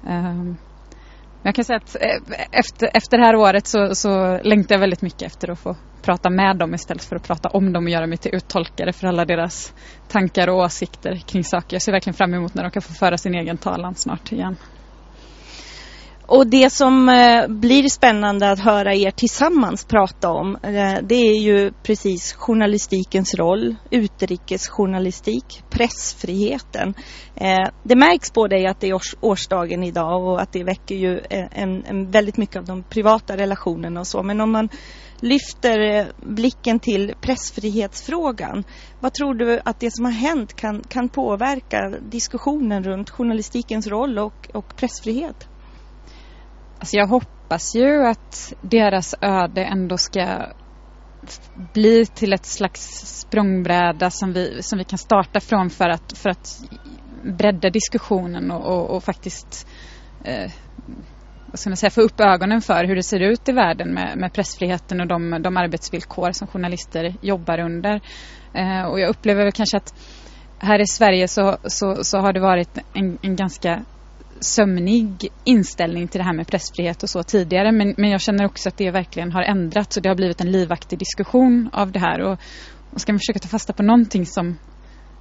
Um, 0.07 0.57
Jag 1.43 1.55
kan 1.55 1.65
säga 1.65 1.77
att 1.77 1.97
eh, 2.01 2.37
efter, 2.53 2.91
efter 2.95 3.19
det 3.19 3.25
här 3.25 3.37
året 3.37 3.67
så, 3.67 3.95
så 3.95 4.41
längtar 4.43 4.75
jag 4.75 4.81
väldigt 4.81 5.03
mycket 5.03 5.23
efter 5.23 5.51
att 5.51 5.59
få 5.59 5.77
prata 6.03 6.31
med 6.31 6.57
dem 6.57 6.75
istället 6.75 7.05
för 7.05 7.17
att 7.17 7.27
prata 7.27 7.49
om 7.49 7.73
dem 7.73 7.85
och 7.85 7.91
göra 7.91 8.07
mig 8.07 8.19
till 8.19 8.35
uttolkare 8.35 8.93
för 8.93 9.07
alla 9.07 9.25
deras 9.25 9.75
tankar 10.09 10.49
och 10.49 10.57
åsikter 10.57 11.17
kring 11.27 11.45
saker. 11.45 11.75
Jag 11.75 11.83
ser 11.83 11.93
verkligen 11.93 12.15
fram 12.15 12.35
emot 12.35 12.55
när 12.55 12.63
de 12.63 12.71
kan 12.71 12.83
få 12.83 12.93
föra 12.93 13.19
sin 13.19 13.35
egen 13.35 13.57
talan 13.57 13.95
snart 13.95 14.33
igen. 14.33 14.57
Och 16.29 16.47
det 16.47 16.71
som 16.71 17.09
eh, 17.09 17.49
blir 17.49 17.89
spännande 17.89 18.51
att 18.51 18.59
höra 18.59 18.95
er 18.95 19.11
tillsammans 19.11 19.85
prata 19.85 20.31
om 20.31 20.57
eh, 20.63 20.99
det 21.03 21.15
är 21.15 21.41
ju 21.41 21.73
precis 21.83 22.33
journalistikens 22.33 23.35
roll, 23.35 23.77
utrikesjournalistik, 23.91 25.63
pressfriheten. 25.71 26.95
Eh, 27.35 27.69
det 27.83 27.97
märks 27.97 28.31
på 28.31 28.47
dig 28.47 28.67
att 28.67 28.81
det 28.81 28.89
är 28.89 29.01
årsdagen 29.21 29.85
idag 29.85 30.25
och 30.25 30.41
att 30.43 30.53
det 30.53 30.65
väcker 30.65 30.95
ju 30.95 31.21
en, 31.31 31.85
en 31.85 32.11
väldigt 32.11 32.37
mycket 32.37 32.57
av 32.57 32.65
de 32.65 32.83
privata 32.83 33.37
relationerna 33.37 34.01
och 34.01 34.07
så. 34.07 34.23
Men 34.23 34.41
om 34.41 34.53
man 34.53 34.69
lyfter 35.21 36.07
blicken 36.35 36.79
till 36.79 37.15
pressfrihetsfrågan. 37.21 38.65
Vad 39.01 39.15
tror 39.15 39.35
du 39.35 39.61
att 39.65 39.81
det 39.81 39.91
som 39.91 40.05
har 40.05 40.13
hänt 40.13 40.57
kan, 40.57 40.83
kan 40.89 41.09
påverka 41.09 41.95
diskussionen 42.11 42.85
runt 42.85 43.11
journalistikens 43.11 43.87
roll 43.87 44.19
och, 44.19 44.49
och 44.55 44.77
pressfrihet? 44.77 45.49
Alltså 46.79 46.97
jag 46.97 47.07
hoppas 47.07 47.75
ju 47.75 48.07
att 48.07 48.53
deras 48.61 49.15
öde 49.21 49.65
ändå 49.65 49.99
ska 49.99 50.53
bli 51.75 52.07
till 52.07 52.33
ett 52.33 52.47
slags 52.47 52.81
språngbräda 53.21 54.11
som 54.11 54.33
vi, 54.33 54.63
som 54.63 54.79
vi 54.79 54.85
kan 54.85 54.99
starta 54.99 55.41
från 55.41 55.71
för 55.71 55.89
att, 55.89 56.19
för 56.19 56.31
att 56.31 56.59
bredda 57.39 57.71
diskussionen 57.71 58.51
och, 58.51 58.67
och, 58.67 58.97
och 58.97 59.05
faktiskt 59.05 59.69
eh, 60.25 60.51
vad 61.47 61.59
ska 61.59 61.71
man 61.71 61.77
säga, 61.77 61.91
få 61.91 62.01
upp 62.01 62.21
ögonen 62.21 62.63
för 62.63 62.85
hur 62.85 62.97
det 62.97 63.03
ser 63.03 63.21
ut 63.21 63.49
i 63.49 63.53
världen 63.53 63.95
med, 63.95 64.19
med 64.19 64.33
pressfriheten 64.33 65.01
och 65.01 65.07
de, 65.07 65.43
de 65.43 65.57
arbetsvillkor 65.57 66.33
som 66.33 66.49
journalister 66.49 67.15
jobbar 67.21 67.59
under. 67.59 68.01
Eh, 68.55 68.83
och 68.83 69.01
jag 69.01 69.11
upplever 69.11 69.43
väl 69.43 69.53
kanske 69.53 69.77
att 69.77 69.95
här 70.59 70.79
i 70.79 70.87
Sverige 70.87 71.29
så, 71.29 71.59
så, 71.65 72.05
så 72.05 72.19
har 72.19 72.33
det 72.33 72.41
varit 72.41 72.79
en, 72.95 73.19
en 73.23 73.37
ganska 73.37 73.85
sömnig 74.41 75.29
inställning 75.45 76.09
till 76.09 76.19
det 76.19 76.25
här 76.25 76.33
med 76.33 76.47
pressfrihet 76.47 77.03
och 77.03 77.11
så 77.11 77.23
tidigare. 77.23 77.73
Men, 77.73 77.95
men 77.97 78.11
jag 78.11 78.21
känner 78.21 78.45
också 78.45 78.69
att 78.69 78.77
det 78.77 78.91
verkligen 78.91 79.33
har 79.33 79.43
ändrats 79.43 79.97
och 79.97 80.03
det 80.03 80.09
har 80.09 80.17
blivit 80.17 80.41
en 80.41 80.53
livaktig 80.53 80.99
diskussion 80.99 81.71
av 81.73 81.93
det 81.93 81.99
här. 81.99 82.21
Och, 82.21 82.39
och 82.91 83.01
ska 83.01 83.13
man 83.13 83.19
försöka 83.19 83.39
ta 83.39 83.49
fasta 83.49 83.73
på 83.73 83.83
någonting 83.83 84.27
som 84.27 84.59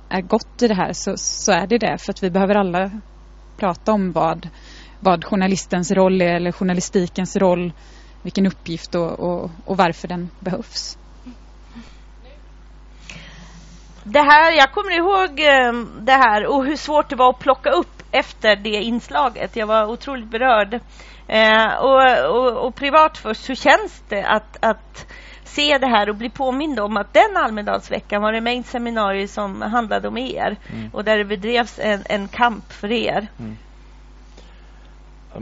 är 0.10 0.22
gott 0.22 0.62
i 0.62 0.68
det 0.68 0.76
här 0.76 0.94
så, 0.94 1.18
så 1.18 1.52
är 1.52 1.68
det 1.68 1.78
det. 1.78 1.98
För 1.98 2.12
att 2.12 2.24
vi 2.24 2.30
behöver 2.30 2.56
alla 2.56 2.92
prata 3.58 3.92
om 3.92 4.12
vad, 4.12 4.50
vad 5.00 5.26
journalistens 5.26 5.92
roll 5.92 6.22
är 6.22 6.36
eller 6.36 6.52
journalistikens 6.52 7.36
roll, 7.36 7.74
vilken 8.24 8.48
uppgift 8.48 8.96
och, 8.96 9.20
och, 9.20 9.52
och 9.66 9.78
varför 9.78 10.08
den 10.08 10.30
behövs. 10.40 10.98
Det 14.10 14.22
här, 14.22 14.52
jag 14.52 14.72
kommer 14.72 14.98
ihåg 14.98 15.40
eh, 15.40 15.86
det 16.00 16.12
här 16.12 16.48
och 16.48 16.66
hur 16.66 16.76
svårt 16.76 17.10
det 17.10 17.16
var 17.16 17.30
att 17.30 17.40
plocka 17.40 17.70
upp 17.70 18.04
efter 18.12 18.56
det 18.56 18.84
inslaget. 18.84 19.56
Jag 19.56 19.68
var 19.68 19.86
otroligt 19.86 20.32
berörd. 20.32 20.74
Eh, 21.28 21.74
och, 21.80 22.36
och, 22.36 22.66
och, 22.66 22.76
privat 22.76 23.18
först, 23.18 23.50
hur 23.50 23.56
känns 23.56 24.04
det 24.10 24.24
att, 24.24 24.66
att 24.66 25.14
se 25.44 25.78
det 25.78 25.88
här 25.88 26.10
och 26.10 26.16
bli 26.16 26.30
påmind 26.30 26.80
om 26.80 26.98
att 26.98 27.14
den 27.14 27.38
Almedalsveckan 27.38 28.22
var 28.22 28.34
det 28.34 28.42
mängd 28.42 28.66
seminarier 28.66 29.28
som 29.28 29.62
handlade 29.62 30.08
om 30.08 30.18
er 30.18 30.58
mm. 30.74 30.90
och 30.94 31.04
där 31.04 31.18
det 31.18 31.26
bedrevs 31.26 31.80
en, 31.80 32.04
en 32.10 32.28
kamp 32.28 32.74
för 32.74 32.92
er. 32.92 33.28
Mm. 33.40 33.58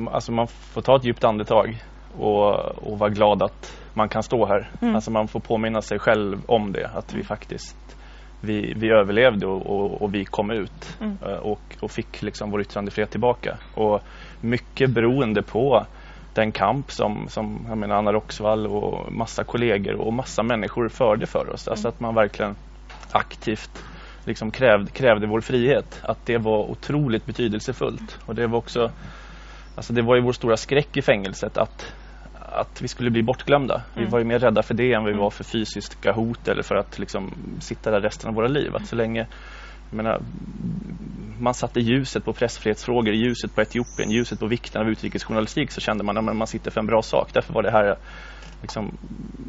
Alltså 0.08 0.32
man 0.32 0.48
får 0.48 0.82
ta 0.82 0.96
ett 0.96 1.06
djupt 1.06 1.24
andetag 1.24 1.84
och, 2.18 2.54
och 2.88 3.00
vara 3.00 3.10
glad 3.10 3.44
att 3.44 3.78
man 3.94 4.10
kan 4.10 4.24
stå 4.24 4.46
här. 4.46 4.72
Mm. 4.82 4.96
Alltså 4.96 5.12
man 5.12 5.28
får 5.28 5.40
påminna 5.40 5.82
sig 5.82 6.00
själv 6.00 6.42
om 6.48 6.72
det, 6.72 6.90
att 6.96 7.14
vi 7.14 7.24
faktiskt 7.24 7.96
vi, 8.42 8.74
vi 8.76 8.90
överlevde 8.90 9.48
och, 9.48 9.66
och, 9.66 10.02
och, 10.02 10.14
vi 10.14 10.26
kom 10.26 10.52
ut 10.52 10.98
mm. 11.02 11.18
Eh, 11.22 11.38
och, 11.38 11.76
och 11.80 11.92
fick 11.92 12.22
liksom 12.22 12.52
vår 12.52 12.62
yttrandefrihet 12.62 13.12
tillbaka. 13.12 13.58
Och 13.76 14.02
mycket 14.42 14.90
beroende 14.90 15.42
på 15.42 15.86
den 16.34 16.52
kamp 16.52 16.92
som, 16.92 17.26
som 17.30 17.66
jag 17.68 17.78
menar, 17.78 17.96
Anna 17.96 18.14
Roxvall 18.14 18.68
och 18.68 19.12
massa 19.12 19.44
kollegor 19.44 19.96
och 19.96 20.14
massa 20.14 20.44
människor 20.44 20.90
förde 20.90 21.26
för 21.26 21.50
oss. 21.54 21.68
Alltså 21.68 21.88
mm. 21.88 21.94
att 21.96 22.00
man 22.00 22.16
verkligen 22.16 22.56
aktivt 23.12 23.84
liksom 24.26 24.52
krävde, 24.52 24.92
krävde 24.92 25.28
vår 25.28 25.42
frihet. 25.42 26.02
Att 26.04 26.26
det 26.26 26.38
var 26.38 26.72
otroligt 26.72 27.26
betydelsefullt. 27.26 28.20
Och 28.26 28.36
det 28.36 28.48
var 28.48 28.58
också 28.58 28.92
Alltså 29.76 29.94
det 29.94 30.02
var 30.02 30.16
ju 30.16 30.22
vår 30.22 30.32
stora 30.32 30.58
skräck 30.58 30.98
i 30.98 31.02
fängelset 31.02 31.58
att 31.58 31.94
att 32.56 32.82
vi 32.82 32.88
skulle 32.88 33.12
bli 33.12 33.24
bortglömda. 33.24 33.82
Vi 33.94 34.00
mm. 34.02 34.12
var 34.12 34.20
ju 34.20 34.26
mer 34.26 34.40
rädda 34.40 34.64
för 34.64 34.74
det 34.74 34.94
än 34.94 35.04
vi 35.04 35.12
mm. 35.12 35.22
var 35.22 35.30
för 35.30 35.44
fysiska 35.44 36.12
hot 36.12 36.48
eller 36.48 36.64
för 36.64 36.76
att 36.76 37.00
liksom 37.00 37.34
sitta 37.60 37.92
där 37.92 38.02
resten 38.02 38.30
av 38.30 38.36
våra 38.36 38.48
liv. 38.48 38.76
Att 38.76 38.88
så 38.88 38.96
länge 38.96 39.28
menar, 39.92 40.22
man 41.40 41.54
satte 41.54 41.80
ljuset 41.80 42.26
på 42.26 42.34
pressfrihetsfrågor, 42.34 43.14
ljuset 43.14 43.56
på 43.56 43.62
Etiopien, 43.62 44.12
ljuset 44.12 44.40
på 44.40 44.48
vikten 44.48 44.82
av 44.82 44.88
utrikesjournalistik 44.88 45.72
så 45.72 45.82
kände 45.82 46.04
man 46.04 46.18
att 46.18 46.36
man 46.36 46.48
sitter 46.48 46.72
för 46.72 46.80
en 46.80 46.88
bra 46.88 47.02
sak. 47.02 47.30
Därför 47.34 47.54
var 47.54 47.64
det 47.64 47.72
här 47.72 47.96
liksom 48.62 48.98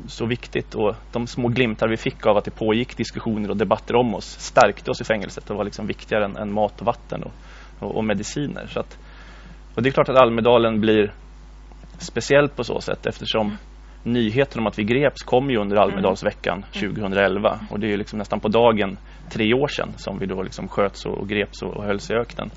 så 0.09 0.27
viktigt 0.27 0.75
och 0.75 0.95
de 1.13 1.27
små 1.27 1.49
glimtar 1.49 1.89
vi 1.89 1.97
fick 1.97 2.27
av 2.27 2.37
att 2.37 2.45
det 2.45 2.51
pågick 2.51 2.97
diskussioner 2.97 3.51
och 3.51 3.57
debatter 3.57 3.97
om 3.97 4.15
oss 4.15 4.39
stärkte 4.39 4.91
oss 4.91 5.01
i 5.01 5.05
fängelset 5.05 5.51
och 5.51 5.57
var 5.57 5.65
liksom 5.65 5.87
viktigare 5.87 6.25
än, 6.25 6.37
än 6.37 6.53
mat 6.53 6.81
och 6.81 6.87
vatten 6.87 7.23
och, 7.23 7.33
och, 7.79 7.97
och 7.97 8.05
mediciner. 8.05 8.67
Så 8.67 8.81
att, 8.81 8.99
och 9.75 9.83
det 9.83 9.89
är 9.89 9.91
klart 9.93 10.09
att 10.09 10.17
Almedalen 10.17 10.81
blir 10.81 11.13
speciellt 11.99 12.57
på 12.57 12.65
så 12.65 12.81
sätt 12.81 13.07
eftersom 13.07 13.47
mm. 13.47 13.57
nyheten 14.03 14.61
om 14.61 14.67
att 14.67 14.79
vi 14.79 14.85
greps 14.85 15.23
kom 15.23 15.51
ju 15.51 15.57
under 15.57 15.77
Almedalsveckan 15.77 16.65
2011 16.73 17.53
mm. 17.55 17.67
och 17.71 17.81
det 17.81 17.93
är 17.93 17.97
liksom 17.97 18.19
nästan 18.19 18.41
på 18.41 18.49
dagen 18.49 18.99
tre 19.31 19.55
år 19.55 19.69
sedan 19.69 19.93
som 19.97 20.19
vi 20.19 20.27
då 20.27 20.43
liksom 20.43 20.69
sköts 20.69 21.07
och 21.07 21.29
greps 21.29 21.63
och 21.63 21.85
hölls 21.85 22.11
i 22.11 22.15
öknen. 22.15 22.51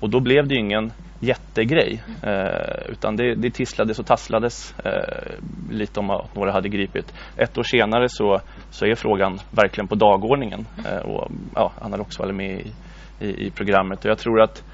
Och 0.00 0.10
då 0.10 0.20
blev 0.20 0.48
det 0.48 0.54
ju 0.54 0.60
ingen 0.60 0.92
jättegrej 1.20 2.02
eh, 2.22 2.88
utan 2.88 3.16
det, 3.16 3.34
det 3.34 3.50
tisslades 3.50 3.98
och 3.98 4.06
tasslades 4.06 4.74
eh, 4.84 5.32
lite 5.70 6.00
om 6.00 6.10
att 6.10 6.34
några 6.34 6.52
hade 6.52 6.68
gripit. 6.68 7.14
Ett 7.36 7.58
år 7.58 7.62
senare 7.62 8.08
så, 8.08 8.40
så 8.70 8.86
är 8.86 8.94
frågan 8.94 9.38
verkligen 9.50 9.88
på 9.88 9.94
dagordningen 9.94 10.66
eh, 10.86 10.98
och 10.98 11.30
ja, 11.54 11.72
Anna 11.80 11.96
Roxvall 11.96 12.28
är 12.28 12.32
med 12.32 12.60
i, 12.60 12.72
i, 13.26 13.46
i 13.46 13.50
programmet 13.50 14.04
och 14.04 14.10
jag 14.10 14.18
tror 14.18 14.40
att 14.40 14.64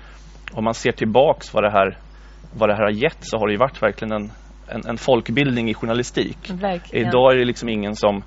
om 0.52 0.64
man 0.64 0.74
ser 0.74 0.92
tillbaks 0.92 1.54
vad 1.54 1.64
det 1.64 1.70
här 1.70 1.96
vad 2.58 2.68
det 2.68 2.74
här 2.74 2.82
har 2.82 2.90
gett 2.90 3.18
så 3.20 3.38
har 3.38 3.46
det 3.46 3.52
ju 3.52 3.58
varit 3.58 3.82
verkligen 3.82 4.12
en, 4.12 4.30
en, 4.66 4.82
en 4.86 4.98
folkbildning 4.98 5.70
i 5.70 5.74
journalistik. 5.74 6.50
Verkligen. 6.50 7.08
Idag 7.08 7.32
är 7.32 7.36
det 7.36 7.44
liksom 7.44 7.68
ingen 7.68 7.96
som, 7.96 8.22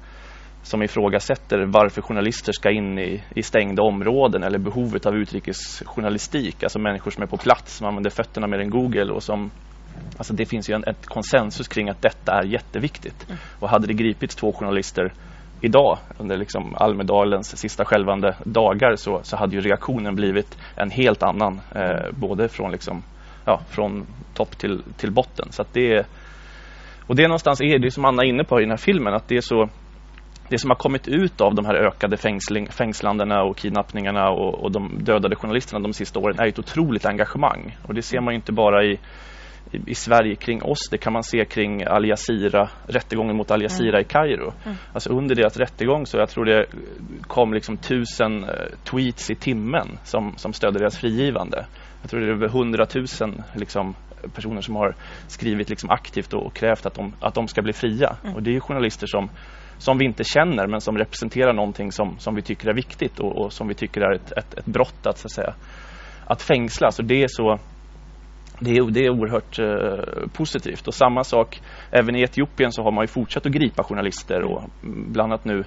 som 0.64 0.84
ifrågasätter 0.84 1.66
varför 1.66 2.02
journalister 2.02 2.54
ska 2.54 2.72
in 2.72 3.00
i, 3.00 3.24
i 3.36 3.44
stängda 3.44 3.84
områden 3.84 4.44
eller 4.44 4.60
behovet 4.60 5.06
av 5.06 5.16
utrikesjournalistik. 5.16 6.64
Alltså 6.64 6.80
människor 6.80 7.12
som 7.12 7.24
är 7.24 7.28
på 7.28 7.38
plats, 7.38 7.78
som 7.78 7.88
använder 7.88 8.10
fötterna 8.10 8.48
mer 8.48 8.60
än 8.60 8.70
Google 8.70 9.12
och 9.12 9.24
som 9.24 9.52
Alltså 10.18 10.34
det 10.34 10.46
finns 10.46 10.70
ju 10.70 10.74
en, 10.74 10.84
ett 10.84 11.06
konsensus 11.06 11.68
kring 11.68 11.90
att 11.90 12.02
detta 12.02 12.32
är 12.32 12.44
jätteviktigt. 12.44 13.26
Mm. 13.30 13.40
Och 13.60 13.70
hade 13.70 13.88
det 13.88 13.94
gripits 13.94 14.36
två 14.36 14.54
journalister 14.54 15.14
idag 15.62 15.98
under 16.18 16.38
liksom 16.38 16.76
Almedalens 16.76 17.58
sista 17.58 17.86
skälvande 17.86 18.36
dagar 18.44 18.96
så, 18.96 19.20
så 19.24 19.38
hade 19.38 19.56
ju 19.56 19.62
reaktionen 19.62 20.16
blivit 20.16 20.58
en 20.76 20.90
helt 20.90 21.24
annan. 21.24 21.62
Eh, 21.76 22.12
både 22.12 22.50
från 22.50 22.72
liksom 22.72 23.04
ja, 23.46 23.62
från 23.70 24.08
topp 24.34 24.58
till, 24.58 24.84
till 24.98 25.12
botten. 25.12 25.52
Så 25.52 25.66
det 25.72 25.94
är, 25.94 26.06
och 27.08 27.16
det 27.16 27.24
är 27.24 27.28
någonstans 27.28 27.62
är 27.62 27.80
det 27.80 27.92
som 27.92 28.06
Anna 28.06 28.24
är 28.24 28.28
inne 28.28 28.44
på 28.44 28.60
i 28.60 28.64
den 28.64 28.70
här 28.70 28.78
filmen 28.78 29.14
att 29.14 29.28
det 29.28 29.36
är 29.36 29.42
så 29.42 29.70
det 30.50 30.58
som 30.58 30.70
har 30.70 30.76
kommit 30.78 31.08
ut 31.08 31.42
av 31.42 31.56
de 31.56 31.66
här 31.66 31.76
ökade 31.76 32.18
fängsling, 32.18 32.68
fängslandena 32.68 33.44
och 33.44 33.58
kidnappningarna 33.58 34.30
och, 34.30 34.64
och, 34.64 34.72
de 34.72 35.04
dödade 35.04 35.36
journalisterna 35.36 35.80
de 35.80 35.94
sista 35.94 36.20
åren 36.20 36.40
är 36.40 36.48
ett 36.48 36.60
otroligt 36.60 37.06
engagemang. 37.06 37.78
Och 37.84 37.94
det 37.94 38.02
ser 38.02 38.22
man 38.22 38.34
ju 38.34 38.36
inte 38.36 38.52
bara 38.52 38.84
i, 38.84 39.00
i, 39.72 39.92
i 39.92 39.96
Sverige 39.96 40.36
kring 40.36 40.64
oss, 40.64 40.90
det 40.92 40.98
kan 40.98 41.14
man 41.14 41.24
se 41.24 41.46
kring 41.46 41.84
Al 41.88 42.06
Jazeera, 42.06 42.70
rättegången 42.88 43.36
mot 43.36 43.52
Al 43.52 43.62
Jazeera 43.62 43.98
mm. 43.98 44.02
i 44.02 44.04
Kairo. 44.04 44.54
Mm. 44.66 44.78
Alltså 44.94 45.10
under 45.10 45.36
deras 45.36 45.58
rättegång 45.58 46.06
så 46.06 46.18
jag 46.18 46.30
tror 46.30 46.46
det 46.46 46.66
kom 47.28 47.54
liksom 47.54 47.78
tusen 47.78 48.44
uh, 48.44 48.50
tweets 48.84 49.32
i 49.32 49.36
timmen 49.36 49.88
som, 50.04 50.34
som 50.38 50.54
stödde 50.54 50.80
deras 50.80 50.98
frigivande 50.98 51.66
jag 52.02 52.10
tror 52.10 52.20
det 52.20 52.26
är 52.26 52.32
över 52.32 52.48
hundratusen 52.48 53.44
liksom, 53.54 53.96
personer 54.34 54.62
som 54.62 54.76
har 54.76 54.96
skrivit 55.28 55.70
liksom, 55.70 55.90
aktivt 55.90 56.34
och, 56.34 56.54
krävt 56.54 56.86
att 56.86 56.94
de, 56.94 57.14
att 57.20 57.34
de 57.34 57.48
ska 57.48 57.62
bli 57.62 57.74
fria. 57.74 58.16
Mm. 58.24 58.36
Och 58.36 58.44
det 58.44 58.56
är 58.56 58.60
journalister 58.60 59.08
som, 59.08 59.30
som 59.78 59.98
vi 59.98 60.06
inte 60.06 60.24
känner 60.24 60.68
men 60.68 60.82
som 60.82 60.98
representerar 60.98 61.54
någonting 61.54 61.92
som, 61.92 62.20
som 62.20 62.36
vi 62.36 62.42
tycker 62.42 62.70
är 62.70 62.74
viktigt 62.74 63.20
och, 63.20 63.38
och 63.38 63.54
som 63.54 63.68
vi 63.68 63.74
tycker 63.74 64.02
är 64.02 64.16
ett, 64.16 64.32
ett, 64.32 64.54
ett 64.54 64.66
brott 64.66 65.08
att, 65.08 65.18
så 65.18 65.28
att, 65.28 65.32
säga, 65.32 65.54
att 66.26 66.42
fängsla. 66.42 66.92
Så 66.92 67.02
det 67.02 67.24
är 67.24 67.28
så 67.30 67.60
det 68.62 68.72
är, 68.72 68.92
det 68.92 69.06
är 69.06 69.10
oerhört 69.10 69.60
eh, 69.60 70.30
positivt. 70.34 70.88
Och 70.88 70.94
samma 70.94 71.24
sak, 71.24 71.62
även 71.92 72.16
i 72.16 72.22
Etiopien 72.22 72.72
så 72.72 72.84
har 72.84 72.92
man 72.92 73.04
ju 73.04 73.08
fortsatt 73.08 73.46
att 73.46 73.52
gripa 73.52 73.84
journalister 73.84 74.44
och 74.44 74.64
bland 74.82 75.34
annat 75.34 75.46
nu 75.46 75.64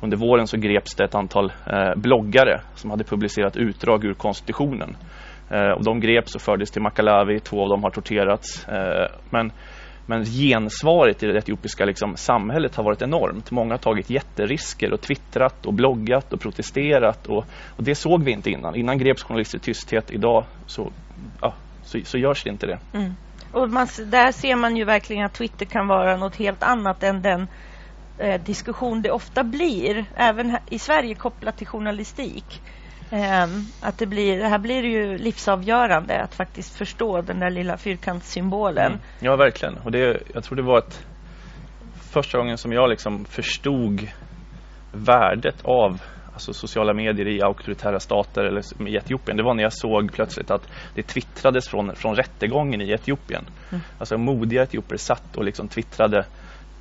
under 0.00 0.16
våren 0.16 0.46
så 0.46 0.56
greps 0.56 0.94
det 0.94 1.04
ett 1.04 1.14
antal 1.14 1.52
eh, 1.66 1.94
bloggare 1.96 2.60
som 2.74 2.90
hade 2.90 3.04
publicerat 3.04 3.56
utdrag 3.56 4.04
ur 4.04 4.14
konstitutionen 4.14 4.96
Eh, 5.50 5.70
och 5.70 5.84
de 5.84 6.00
greps 6.00 6.34
och 6.34 6.40
fördes 6.40 6.70
till 6.70 6.82
Makalawi, 6.82 7.40
två 7.40 7.62
av 7.62 7.68
dem 7.68 7.82
har 7.82 7.90
torterats. 7.90 8.68
Eh, 8.68 9.06
men, 9.30 9.52
men 10.06 10.24
gensvaret 10.24 11.22
i 11.22 11.26
det 11.26 11.38
etiopiska 11.38 11.84
liksom, 11.84 12.16
samhället 12.16 12.76
har 12.76 12.84
varit 12.84 13.02
enormt. 13.02 13.50
Många 13.50 13.72
har 13.72 13.78
tagit 13.78 14.10
jätterisker 14.10 14.92
och 14.92 15.00
twittrat 15.00 15.66
och 15.66 15.74
bloggat 15.74 16.32
och 16.32 16.40
protesterat 16.40 17.26
och, 17.26 17.44
och 17.76 17.84
det 17.84 17.94
såg 17.94 18.24
vi 18.24 18.32
inte 18.32 18.50
innan. 18.50 18.76
Innan 18.76 18.98
greps 18.98 19.22
journalister 19.22 19.58
i 19.58 19.60
tysthet. 19.60 20.10
Idag 20.10 20.44
så, 20.66 20.90
ja, 21.40 21.54
så, 21.88 22.00
så 22.04 22.18
görs 22.18 22.44
det 22.44 22.50
inte 22.50 22.66
det. 22.66 22.78
Mm. 22.92 23.14
Och 23.52 23.70
man, 23.70 23.88
där 24.06 24.32
ser 24.32 24.56
man 24.56 24.76
ju 24.76 24.84
verkligen 24.84 25.24
att 25.24 25.34
Twitter 25.34 25.66
kan 25.66 25.88
vara 25.88 26.16
något 26.16 26.36
helt 26.36 26.62
annat 26.62 27.02
än 27.02 27.22
den 27.22 27.48
eh, 28.18 28.40
diskussion 28.40 29.02
det 29.02 29.10
ofta 29.10 29.44
blir, 29.44 30.04
även 30.16 30.58
i 30.70 30.78
Sverige 30.78 31.14
kopplat 31.14 31.56
till 31.56 31.66
journalistik. 31.66 32.62
Eh, 33.10 33.46
att 33.82 33.98
det, 33.98 34.06
blir, 34.06 34.38
det 34.38 34.48
här 34.48 34.58
blir 34.58 34.82
ju 34.82 35.18
livsavgörande 35.18 36.22
att 36.22 36.34
faktiskt 36.34 36.76
förstå 36.76 37.20
den 37.20 37.40
där 37.40 37.50
lilla 37.50 37.76
fyrkantssymbolen. 37.76 38.86
Mm. 38.86 39.00
Ja, 39.20 39.36
verkligen. 39.36 39.78
Och 39.78 39.90
det, 39.92 40.22
jag 40.34 40.44
tror 40.44 40.56
det 40.56 40.62
var 40.62 40.78
ett, 40.78 41.06
första 42.12 42.38
gången 42.38 42.58
som 42.58 42.72
jag 42.72 42.90
liksom 42.90 43.24
förstod 43.24 44.08
värdet 44.92 45.64
av 45.64 46.02
alltså 46.38 46.52
sociala 46.52 46.94
medier 46.94 47.28
i 47.28 47.42
auktoritära 47.42 48.00
stater 48.00 48.44
eller 48.44 48.88
i 48.88 48.96
Etiopien. 48.96 49.36
Det 49.36 49.42
var 49.42 49.54
när 49.54 49.62
jag 49.62 49.72
såg 49.72 50.12
plötsligt 50.12 50.50
att 50.50 50.68
det 50.94 51.02
twittrades 51.02 51.68
från, 51.68 51.94
från 51.94 52.16
rättegången 52.16 52.80
i 52.80 52.90
Etiopien. 52.90 53.44
Mm. 53.70 53.82
Alltså 53.98 54.18
modiga 54.18 54.62
etioper 54.62 54.96
satt 54.96 55.36
och 55.36 55.44
liksom 55.44 55.68
twittrade 55.68 56.24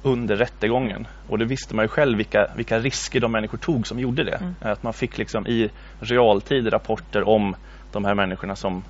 under 0.03 0.35
rättegången. 0.35 1.07
Och 1.29 1.37
det 1.37 1.45
visste 1.45 1.75
man 1.75 1.85
ju 1.85 1.89
själv 1.89 2.17
vilka, 2.17 2.51
vilka 2.55 2.79
risker 2.79 3.19
de 3.19 3.31
människor 3.31 3.57
tog 3.57 3.87
som 3.87 3.99
gjorde 3.99 4.23
det. 4.23 4.35
Mm. 4.35 4.53
Att 4.61 4.83
man 4.83 4.93
fick 4.93 5.17
liksom 5.17 5.47
i 5.47 5.69
realtid 5.99 6.73
rapporter 6.73 7.27
om 7.27 7.55
de 7.91 8.05
här 8.05 8.15
människorna 8.15 8.55
som, 8.55 8.83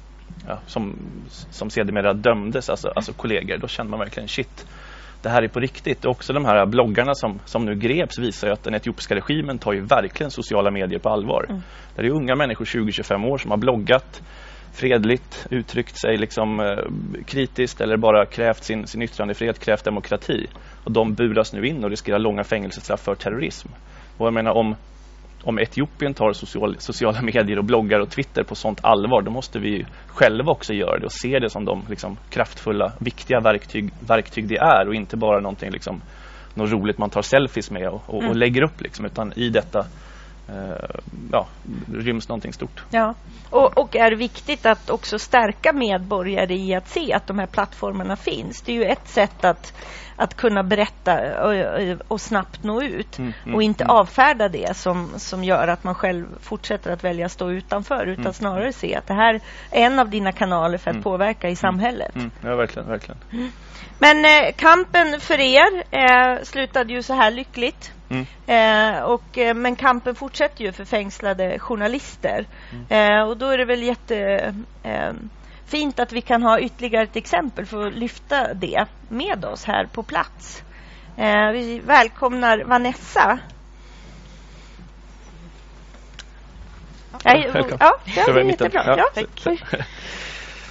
ja, 0.48 0.60
som, 0.66 0.96
som 1.30 1.70
sedermera 1.70 2.14
dömdes, 2.14 2.70
alltså, 2.70 2.90
alltså 2.96 3.14
kollegor. 3.14 3.58
Då 3.58 3.68
kände 3.68 3.92
man 3.92 4.00
verkligen 4.00 4.30
shit, 4.30 4.66
det 5.28 5.32
här 5.32 5.44
är 5.44 5.48
på 5.48 5.60
riktigt. 5.60 6.06
Också 6.06 6.34
de 6.34 6.46
här 6.46 6.66
bloggarna 6.66 7.14
som, 7.16 7.40
som 7.46 7.66
nu 7.66 7.76
greps 7.76 8.20
visar 8.20 8.50
att 8.50 8.64
den 8.64 8.74
etiopiska 8.74 9.16
regimen 9.16 9.58
tar 9.58 9.74
ju 9.74 9.82
verkligen 9.82 10.32
sociala 10.32 10.72
medier 10.72 11.00
på 11.00 11.10
allvar. 11.10 11.46
Mm. 11.50 11.62
Det 11.96 12.02
är 12.02 12.10
unga 12.10 12.36
människor, 12.36 12.66
20-25 12.66 13.28
år, 13.28 13.38
som 13.38 13.52
har 13.52 13.58
bloggat 13.58 14.22
fredligt, 14.74 15.48
uttryckt 15.50 15.98
sig 15.98 16.18
liksom, 16.18 16.60
eh, 16.60 17.24
kritiskt 17.26 17.82
eller 17.82 17.98
bara 17.98 18.26
krävt 18.26 18.64
sin, 18.64 18.88
sin 18.88 19.02
yttrandefrihet, 19.02 19.60
krävt 19.60 19.84
demokrati. 19.84 20.48
Och 20.84 20.92
de 20.92 21.14
buras 21.14 21.54
nu 21.54 21.68
in 21.68 21.84
och 21.84 21.90
riskerar 21.90 22.20
långa 22.20 22.44
fängelsestraff 22.44 23.02
för 23.02 23.16
terrorism. 23.16 23.68
Och 24.18 24.28
jag 24.28 24.34
menar 24.34 24.52
om, 24.52 24.76
om 25.44 25.60
Etiopien 25.60 26.14
tar 26.14 26.34
social, 26.34 26.76
sociala 26.80 27.22
medier 27.22 27.58
och 27.58 27.66
bloggar 27.66 28.00
och 28.00 28.10
Twitter 28.10 28.44
på 28.44 28.56
sånt 28.56 28.80
allvar, 28.84 29.22
då 29.22 29.32
måste 29.32 29.60
vi 29.60 29.86
själva 30.08 30.52
också 30.52 30.74
göra 30.74 31.00
det 31.00 31.06
och 31.06 31.12
se 31.12 31.40
det 31.40 31.50
som 31.50 31.66
de 31.66 31.86
liksom, 31.90 32.18
kraftfulla, 32.30 32.92
viktiga 33.00 33.40
verktyg, 33.40 33.94
verktyg 34.00 34.48
det 34.48 34.58
är 34.58 34.88
och 34.88 34.96
inte 34.96 35.18
bara 35.18 35.40
någonting 35.40 35.72
liksom, 35.72 36.02
något 36.54 36.72
roligt 36.72 36.98
man 36.98 37.10
tar 37.10 37.22
selfies 37.22 37.72
med 37.72 37.88
och, 37.88 38.04
och, 38.08 38.20
mm. 38.20 38.30
och 38.30 38.36
lägger 38.36 38.64
upp 38.64 38.82
liksom, 38.82 39.06
utan 39.06 39.34
i 39.36 39.50
detta 39.50 39.86
Eh, 40.50 41.00
ja, 41.32 41.48
ryms 41.94 42.30
någonting 42.30 42.54
stort. 42.54 42.84
Ja, 42.90 43.14
och, 43.50 43.78
och, 43.78 43.96
är 43.96 44.16
viktigt 44.16 44.66
att 44.66 44.90
också 44.90 45.20
stärka 45.20 45.74
medborgare 45.74 46.56
i 46.56 46.76
att 46.76 46.88
se 46.88 47.14
att 47.14 47.28
de 47.28 47.40
här 47.40 47.48
plattformarna 47.48 48.16
finns. 48.16 48.62
Det 48.62 48.72
är 48.72 48.76
ju 48.76 48.84
ett 48.84 49.08
sätt 49.08 49.46
att, 49.46 49.74
att 50.18 50.38
kunna 50.38 50.64
berätta 50.64 51.44
och, 51.44 51.54
och 52.08 52.22
snabbt 52.22 52.64
nå 52.64 52.82
ut 52.82 53.18
mm, 53.18 53.34
mm, 53.44 53.56
och 53.56 53.64
inte 53.64 53.84
mm. 53.84 53.96
avfärda 53.96 54.50
det 54.50 54.78
som, 54.78 55.10
som 55.18 55.44
gör 55.44 55.68
att 55.68 55.84
man 55.84 55.96
själv 55.96 56.26
fortsätter 56.42 56.92
att 56.92 57.04
välja 57.04 57.26
att 57.26 57.32
stå 57.32 57.52
utanför 57.52 58.06
utan 58.06 58.22
mm. 58.22 58.34
snarare 58.34 58.74
se 58.74 58.96
att 58.96 59.08
det 59.08 59.14
här 59.14 59.34
är 59.72 59.86
en 59.86 60.00
av 60.00 60.10
dina 60.10 60.32
kanaler 60.32 60.78
för 60.78 60.90
att 60.90 60.96
mm. 60.96 61.04
påverka 61.04 61.50
i 61.50 61.56
samhället. 61.56 62.16
Mm, 62.16 62.32
ja, 62.44 62.56
verkligen. 62.56 62.88
verkligen. 62.88 63.18
Men 64.00 64.26
eh, 64.26 64.54
kampen 64.56 65.20
för 65.20 65.40
er 65.40 65.84
eh, 65.92 66.44
slutade 66.44 66.94
ju 66.94 67.04
så 67.04 67.14
här 67.14 67.32
lyckligt. 67.32 67.92
Mm. 68.10 68.26
Eh, 68.48 69.02
och, 69.02 69.38
eh, 69.38 69.54
men 69.54 69.76
kampen 69.76 70.16
fortsätter 70.16 70.64
ju 70.64 70.72
för 70.72 70.86
fängslade 70.86 71.60
journalister. 71.60 72.46
Mm. 72.72 72.86
Eh, 72.90 73.28
och 73.28 73.38
då 73.38 73.50
är 73.50 73.58
det 73.58 73.66
väl 73.66 73.84
jättefint 73.84 75.32
eh, 75.74 75.90
att 75.98 76.12
vi 76.12 76.22
kan 76.22 76.44
ha 76.44 76.60
ytterligare 76.60 77.04
ett 77.04 77.16
exempel 77.16 77.66
för 77.66 77.88
att 77.88 77.94
lyfta 77.94 78.54
det 78.54 78.86
med 79.10 79.46
oss 79.46 79.66
här 79.66 79.86
på 79.86 80.04
plats. 80.04 80.64
Eh, 81.18 81.52
vi 81.52 81.80
välkomnar 81.80 82.64
Vanessa. 82.64 83.40
Ja, 87.24 87.34
Välkommen. 87.54 87.78
Ja, 87.80 88.26
det 88.26 88.32
var 88.32 88.42
jättebra. 88.42 88.98
Ja, 88.98 89.10
ja. 89.16 89.56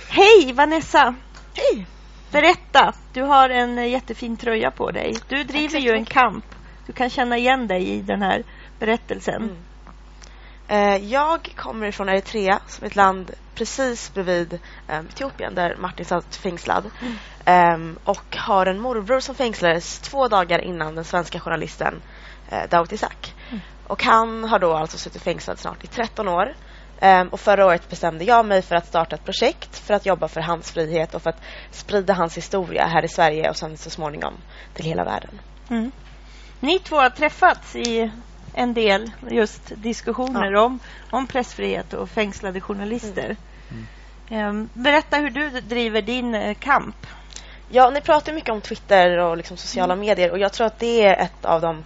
Hej 0.09 0.53
Vanessa! 0.53 1.14
Hej! 1.55 1.87
Berätta, 2.33 2.92
du 3.12 3.23
har 3.23 3.51
en 3.51 3.90
jättefin 3.90 4.37
tröja 4.37 4.71
på 4.71 4.90
dig. 4.90 5.14
Du 5.29 5.44
driver 5.44 5.79
ju 5.79 5.90
en 5.90 6.05
kamp 6.05 6.44
du 6.87 6.92
kan 6.92 7.11
känna 7.11 7.38
igen 7.38 7.66
dig 7.66 7.88
i 7.88 8.01
den 8.01 8.23
här 8.23 8.42
berättelsen. 8.79 9.42
Mm. 9.42 9.57
Eh, 10.68 10.96
jag 10.96 11.52
kommer 11.57 11.90
från 11.90 12.09
Eritrea, 12.09 12.61
som 12.66 12.85
är 12.85 12.87
ett 12.87 12.96
land 12.96 13.31
precis 13.55 14.14
bredvid 14.14 14.59
um, 14.88 15.09
Etiopien 15.09 15.55
där 15.55 15.76
Martin 15.76 16.05
satt 16.07 16.37
fängslad. 16.37 16.90
Mm. 17.00 17.74
Um, 17.74 17.98
och 18.05 18.37
har 18.37 18.66
en 18.66 18.81
morbror 18.81 19.20
som 19.20 19.35
fängslades 19.35 19.98
två 19.98 20.29
dagar 20.29 20.59
innan 20.59 20.94
den 20.94 21.05
svenska 21.05 21.40
journalisten 21.40 22.02
uh, 22.52 22.59
Dawit 22.70 22.92
Isaak. 22.92 23.35
Mm. 23.48 23.61
Och 23.87 24.02
han 24.02 24.44
har 24.44 24.59
då 24.59 24.74
alltså 24.74 24.98
suttit 24.98 25.22
fängslad 25.22 25.59
snart 25.59 25.85
i 25.85 25.87
13 25.87 26.29
år. 26.29 26.55
Um, 27.00 27.29
och 27.29 27.40
förra 27.40 27.66
året 27.66 27.88
bestämde 27.88 28.24
jag 28.24 28.46
mig 28.46 28.62
för 28.62 28.76
att 28.76 28.87
starta 28.87 29.16
ett 29.16 29.24
projekt 29.24 29.79
för 29.79 29.94
att 29.94 30.07
jobba 30.07 30.29
för 30.29 30.40
hans 30.40 30.72
frihet 30.72 31.14
och 31.14 31.22
för 31.22 31.31
att 31.31 31.42
sprida 31.70 32.14
hans 32.14 32.37
historia 32.37 32.87
här 32.87 33.05
i 33.05 33.09
Sverige 33.09 33.50
och 33.50 33.57
sen 33.57 33.76
så 33.76 33.90
småningom 33.90 34.35
till 34.74 34.85
hela 34.85 35.05
världen. 35.05 35.40
Mm. 35.70 35.90
Ni 36.61 36.79
två 36.79 36.96
har 36.96 37.11
träffats 37.11 37.76
i 37.76 38.11
en 38.57 38.75
del 38.75 39.11
just 39.31 39.73
diskussioner 39.77 40.53
ja. 40.53 40.61
om, 40.61 40.79
om 41.11 41.27
pressfrihet 41.27 41.92
och 41.92 42.11
fängslade 42.11 42.61
journalister. 42.61 43.37
Mm. 43.71 43.87
Mm. 44.31 44.69
Berätta 44.73 45.16
hur 45.16 45.31
du 45.31 45.51
driver 45.61 46.03
din 46.03 46.35
eh, 46.35 46.55
kamp. 46.55 47.07
Ja, 47.69 47.90
ni 47.90 48.01
pratar 48.01 48.33
mycket 48.33 48.51
om 48.51 48.61
Twitter 48.61 49.19
och 49.19 49.37
liksom 49.37 49.57
sociala 49.57 49.92
mm. 49.92 50.07
medier 50.07 50.31
och 50.31 50.38
jag 50.38 50.53
tror 50.53 50.66
att 50.66 50.79
det 50.79 51.03
är 51.03 51.23
ett 51.23 51.45
av 51.45 51.61
de 51.61 51.77
um, 51.77 51.85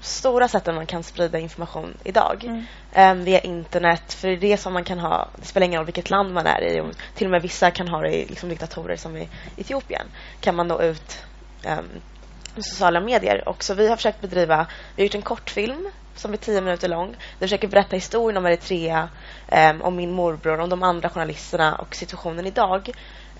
stora 0.00 0.48
sätten 0.48 0.74
man 0.74 0.86
kan 0.86 1.02
sprida 1.02 1.38
information 1.38 1.96
idag. 2.04 2.64
Um, 2.96 3.24
via 3.24 3.40
internet, 3.40 4.12
för 4.12 4.28
det 4.28 4.34
är 4.34 4.40
det 4.40 4.56
som 4.56 4.72
man 4.72 4.84
kan 4.84 4.98
ha, 4.98 5.28
det 5.36 5.46
spelar 5.46 5.66
ingen 5.66 5.78
roll 5.78 5.86
vilket 5.86 6.10
land 6.10 6.34
man 6.34 6.46
är 6.46 6.62
i. 6.62 6.80
Och 6.80 6.94
till 7.14 7.26
och 7.26 7.30
med 7.30 7.42
vissa 7.42 7.70
kan 7.70 7.88
ha 7.88 8.00
det 8.00 8.14
i 8.14 8.26
liksom, 8.26 8.48
diktatorer 8.48 8.96
som 8.96 9.16
i 9.16 9.28
Etiopien. 9.56 10.06
Kan 10.40 10.54
man 10.54 10.68
nå 10.68 10.82
ut 10.82 11.22
med 12.56 12.64
sociala 12.64 13.00
medier. 13.00 13.48
Och 13.48 13.64
så 13.64 13.74
vi 13.74 13.88
har 13.88 13.96
försökt 13.96 14.20
bedriva, 14.20 14.66
vi 14.96 15.02
har 15.02 15.06
gjort 15.06 15.14
en 15.14 15.22
kortfilm 15.22 15.90
som 16.14 16.32
är 16.32 16.36
tio 16.36 16.60
minuter 16.60 16.88
lång. 16.88 17.16
Vi 17.38 17.46
försöker 17.46 17.68
berätta 17.68 17.96
historien 17.96 18.36
om 18.36 18.46
Eritrea, 18.46 19.08
um, 19.52 19.82
om 19.82 19.96
min 19.96 20.12
morbror, 20.12 20.60
om 20.60 20.68
de 20.68 20.82
andra 20.82 21.08
journalisterna 21.08 21.74
och 21.74 21.94
situationen 21.94 22.46
idag. 22.46 22.90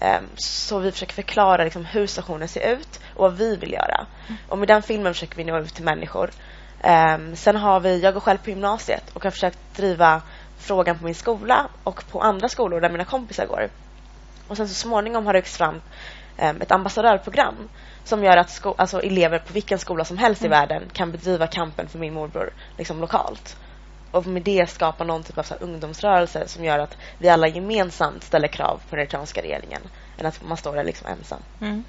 Um, 0.00 0.29
så 0.37 0.79
vi 0.79 0.92
försöker 0.92 1.14
förklara 1.14 1.64
liksom, 1.64 1.85
hur 1.85 2.07
situationen 2.07 2.48
ser 2.48 2.72
ut 2.72 3.00
och 3.14 3.22
vad 3.22 3.37
vi 3.37 3.57
vill 3.57 3.72
göra. 3.72 4.07
Mm. 4.26 4.38
Och 4.48 4.59
med 4.59 4.68
den 4.68 4.83
filmen 4.83 5.14
försöker 5.14 5.37
vi 5.37 5.44
nå 5.44 5.59
ut 5.59 5.74
till 5.74 5.85
människor. 5.85 6.31
Um, 6.85 7.37
sen 7.37 7.57
har 7.57 7.81
vi, 7.81 8.00
jag 8.00 8.14
går 8.14 8.20
själv 8.20 8.38
på 8.38 8.50
gymnasiet 8.50 9.11
och 9.12 9.24
har 9.24 9.31
försökt 9.31 9.59
driva 9.76 10.22
frågan 10.59 10.98
på 10.98 11.05
min 11.05 11.14
skola 11.14 11.68
och 11.85 12.05
på 12.11 12.20
andra 12.20 12.48
skolor 12.48 12.81
där 12.81 12.90
mina 12.90 13.05
kompisar 13.05 13.46
går. 13.46 13.68
Och 14.48 14.57
sen 14.57 14.68
så 14.68 14.74
småningom 14.74 15.26
har 15.26 15.33
det 15.33 15.38
växt 15.38 15.57
fram 15.57 15.81
ett 16.37 16.70
ambassadörprogram 16.70 17.68
som 18.05 18.25
gör 18.25 18.37
att 18.37 18.51
sko- 18.51 18.75
alltså 18.79 19.03
elever 19.03 19.38
på 19.38 19.53
vilken 19.53 19.79
skola 19.79 20.05
som 20.05 20.18
helst 20.18 20.42
mm. 20.42 20.53
i 20.53 20.57
världen 20.57 20.83
kan 20.92 21.12
bedriva 21.12 21.46
kampen 21.46 21.88
för 21.88 21.99
min 21.99 22.14
morbror 22.14 22.51
liksom 22.77 23.01
lokalt. 23.01 23.57
Och 24.11 24.27
med 24.27 24.42
det 24.42 24.70
skapa 24.70 25.05
någon 25.05 25.22
typ 25.22 25.38
av 25.38 25.42
så 25.42 25.55
ungdomsrörelse 25.55 26.49
som 26.49 26.64
gör 26.64 26.79
att 26.79 26.96
vi 27.18 27.29
alla 27.29 27.49
gemensamt 27.49 28.22
ställer 28.22 28.49
krav 28.49 28.81
på 28.90 28.96
den 28.96 29.03
eritreanska 29.03 29.42
regeringen 29.42 29.83
än 30.18 30.27
att 30.27 30.42
man 30.42 30.57
står 30.57 30.77
där 30.77 30.85
liksom 30.85 31.09
ensam. 31.09 31.40
Mm. 31.61 31.85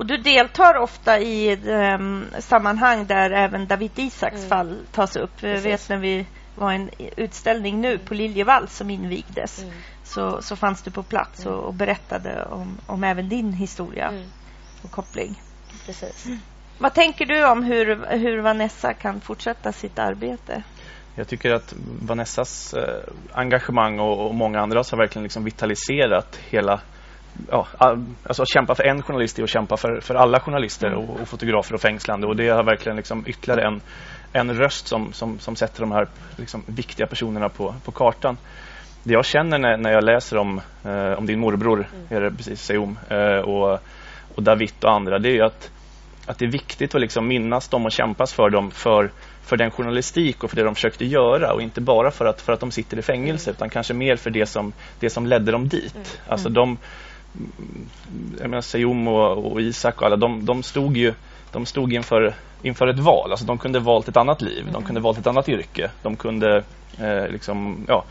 Och 0.00 0.06
du 0.06 0.16
deltar 0.16 0.76
ofta 0.76 1.20
i 1.20 1.56
um, 1.56 2.26
sammanhang 2.38 3.06
där 3.06 3.30
även 3.30 3.66
David 3.66 3.98
Isaks 3.98 4.36
mm. 4.36 4.48
fall 4.48 4.78
tas 4.92 5.16
upp. 5.16 5.42
Jag 5.42 5.60
vet 5.60 5.88
när 5.88 5.96
vi 5.96 6.26
var 6.54 6.72
en 6.72 6.90
utställning 7.16 7.80
nu 7.80 7.98
på 7.98 8.14
Liljevall 8.14 8.68
som 8.68 8.90
invigdes 8.90 9.62
mm. 9.62 9.74
så, 10.04 10.42
så 10.42 10.56
fanns 10.56 10.82
du 10.82 10.90
på 10.90 11.02
plats 11.02 11.46
och, 11.46 11.64
och 11.64 11.74
berättade 11.74 12.44
om, 12.44 12.78
om 12.86 13.04
även 13.04 13.28
din 13.28 13.52
historia. 13.52 14.08
Mm 14.08 14.24
och 14.82 14.90
koppling. 14.90 15.42
Precis. 15.86 16.26
Vad 16.78 16.94
tänker 16.94 17.26
du 17.26 17.46
om 17.46 17.62
hur, 17.62 18.06
hur 18.16 18.40
Vanessa 18.40 18.94
kan 18.94 19.20
fortsätta 19.20 19.72
sitt 19.72 19.98
arbete? 19.98 20.62
Jag 21.14 21.28
tycker 21.28 21.50
att 21.50 21.74
Vanessas 22.02 22.74
eh, 22.74 23.02
engagemang 23.32 23.98
och, 23.98 24.26
och 24.26 24.34
många 24.34 24.60
andras 24.60 24.90
har 24.90 24.98
verkligen 24.98 25.22
liksom 25.22 25.44
vitaliserat 25.44 26.36
hela 26.50 26.80
ja, 27.50 27.66
alltså 28.26 28.42
att 28.42 28.48
kämpa 28.48 28.74
för 28.74 28.84
en 28.84 29.02
journalist 29.02 29.38
är 29.38 29.42
att 29.42 29.50
kämpa 29.50 29.76
för, 29.76 30.00
för 30.00 30.14
alla 30.14 30.40
journalister 30.40 30.86
mm. 30.86 30.98
och, 30.98 31.20
och, 31.20 31.28
fotografer 31.28 31.74
och 31.74 31.80
fängslande 31.80 32.26
och 32.26 32.36
det 32.36 32.48
har 32.48 32.64
verkligen 32.64 32.96
liksom 32.96 33.24
ytterligare 33.26 33.66
en, 33.66 33.80
en 34.32 34.56
röst 34.56 34.86
som, 34.86 35.12
som, 35.12 35.38
som 35.38 35.56
sätter 35.56 35.80
de 35.80 35.92
här 35.92 36.08
liksom 36.36 36.62
viktiga 36.66 37.06
personerna 37.06 37.48
på, 37.48 37.74
på 37.84 37.92
kartan. 37.92 38.36
det 39.02 39.12
jag 39.12 39.24
känner 39.24 39.58
när, 39.58 39.76
när 39.76 39.92
jag 39.92 40.04
läser 40.04 40.36
om, 40.36 40.60
eh, 40.84 41.12
om 41.12 41.26
din 41.26 41.40
morbror, 41.40 41.86
mm. 41.92 42.06
är 42.08 42.20
det 42.20 42.36
precis 42.36 42.62
Seum, 42.62 42.98
eh, 43.08 43.38
och, 43.38 43.78
och 44.34 44.42
David 44.42 44.72
och 44.82 44.92
andra, 44.92 45.18
det 45.18 45.38
är 45.38 45.44
att, 45.44 45.70
att 46.26 46.38
det 46.38 46.44
är 46.44 46.50
viktigt 46.50 46.94
att 46.94 47.00
liksom 47.00 47.28
minnas 47.28 47.68
dem 47.68 47.86
och 47.86 47.92
kämpas 47.92 48.32
för 48.32 48.50
dem 48.50 48.70
för, 48.70 49.10
för 49.42 49.56
den 49.56 49.70
journalistik 49.70 50.44
och 50.44 50.50
för 50.50 50.56
det 50.56 50.62
de 50.62 50.74
försökte 50.74 51.04
göra 51.04 51.52
och 51.52 51.62
inte 51.62 51.80
bara 51.80 52.10
för 52.10 52.24
att, 52.24 52.40
för 52.40 52.52
att 52.52 52.60
de 52.60 52.70
sitter 52.70 52.98
i 52.98 53.02
fängelse 53.02 53.50
mm. 53.50 53.56
utan 53.56 53.70
kanske 53.70 53.94
mer 53.94 54.16
för 54.16 54.30
det 54.30 54.46
som, 54.46 54.72
det 55.00 55.10
som 55.10 55.26
ledde 55.26 55.52
dem 55.52 55.68
dit. 55.68 55.94
Mm. 55.94 56.06
Alltså 56.28 56.48
de, 56.48 56.78
jag 58.40 58.50
menar 58.50 58.60
Seum 58.60 59.08
och, 59.08 59.52
och 59.52 59.60
Isak 59.60 60.00
och 60.00 60.06
alla, 60.06 60.16
de, 60.16 60.44
de 60.44 60.62
stod 60.62 60.96
ju 60.96 61.14
de 61.52 61.66
stod 61.66 61.92
inför, 61.92 62.34
inför 62.62 62.86
ett 62.86 62.98
val. 62.98 63.30
Alltså 63.30 63.46
de 63.46 63.58
kunde 63.58 63.78
valt 63.78 64.08
ett 64.08 64.16
annat 64.16 64.42
liv, 64.42 64.68
de 64.72 64.82
kunde 64.82 65.00
valt 65.00 65.18
ett 65.18 65.26
annat 65.26 65.48
yrke. 65.48 65.90
De 66.02 66.16
kunde 66.16 66.62
eh, 66.98 67.28
liksom, 67.32 67.84
ja, 67.88 68.04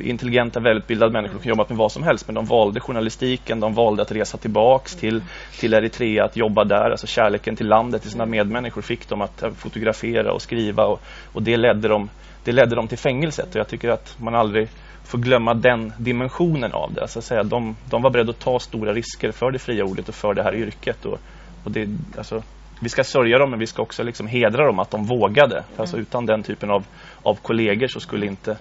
intelligenta, 0.00 0.60
välutbildade 0.60 1.12
människor 1.12 1.32
kunde 1.32 1.48
jobbat 1.48 1.68
med 1.68 1.78
vad 1.78 1.92
som 1.92 2.02
helst 2.02 2.26
men 2.26 2.34
de 2.34 2.46
valde 2.46 2.80
journalistiken, 2.80 3.60
de 3.60 3.74
valde 3.74 4.02
att 4.02 4.12
resa 4.12 4.38
tillbaks 4.38 4.96
till, 4.96 5.22
till 5.58 5.74
Eritrea, 5.74 6.24
att 6.24 6.36
jobba 6.36 6.64
där. 6.64 6.90
Alltså 6.90 7.06
kärleken 7.06 7.56
till 7.56 7.68
landet, 7.68 8.02
till 8.02 8.10
sina 8.10 8.26
medmänniskor 8.26 8.82
fick 8.82 9.08
dem 9.08 9.20
att 9.20 9.44
fotografera 9.56 10.32
och 10.32 10.42
skriva 10.42 10.84
och, 10.84 11.00
och 11.32 11.42
det, 11.42 11.56
ledde 11.56 11.88
dem, 11.88 12.10
det 12.44 12.52
ledde 12.52 12.76
dem 12.76 12.88
till 12.88 12.98
fängelset. 12.98 13.54
Och 13.54 13.60
jag 13.60 13.68
tycker 13.68 13.88
att 13.88 14.16
man 14.18 14.34
aldrig 14.34 14.68
får 15.10 15.18
glömma 15.18 15.54
den 15.54 15.92
dimensionen 15.98 16.72
av 16.72 16.94
det. 16.94 17.00
Alltså 17.00 17.18
att 17.18 17.24
säga, 17.24 17.42
de, 17.42 17.76
de 17.90 18.02
var 18.02 18.10
beredda 18.10 18.30
att 18.30 18.38
ta 18.38 18.58
stora 18.58 18.92
risker 18.92 19.32
för 19.32 19.50
det 19.50 19.58
fria 19.58 19.84
ordet 19.84 20.08
och 20.08 20.14
för 20.14 20.34
det 20.34 20.42
här 20.42 20.54
yrket. 20.54 21.04
Och, 21.04 21.18
och 21.64 21.70
det, 21.70 21.88
alltså, 22.18 22.42
vi 22.80 22.88
ska 22.88 23.04
sörja 23.04 23.38
dem 23.38 23.50
men 23.50 23.58
vi 23.58 23.66
ska 23.66 23.82
också 23.82 24.02
liksom 24.02 24.26
hedra 24.26 24.66
dem 24.66 24.78
att 24.78 24.90
de 24.90 25.06
vågade. 25.06 25.56
Mm. 25.56 25.64
Alltså 25.76 25.96
utan 25.96 26.26
den 26.26 26.42
typen 26.42 26.70
av, 26.70 26.84
av 27.22 27.34
kollegor 27.34 27.88
så 27.88 28.00
skulle 28.00 28.26
inte, 28.26 28.58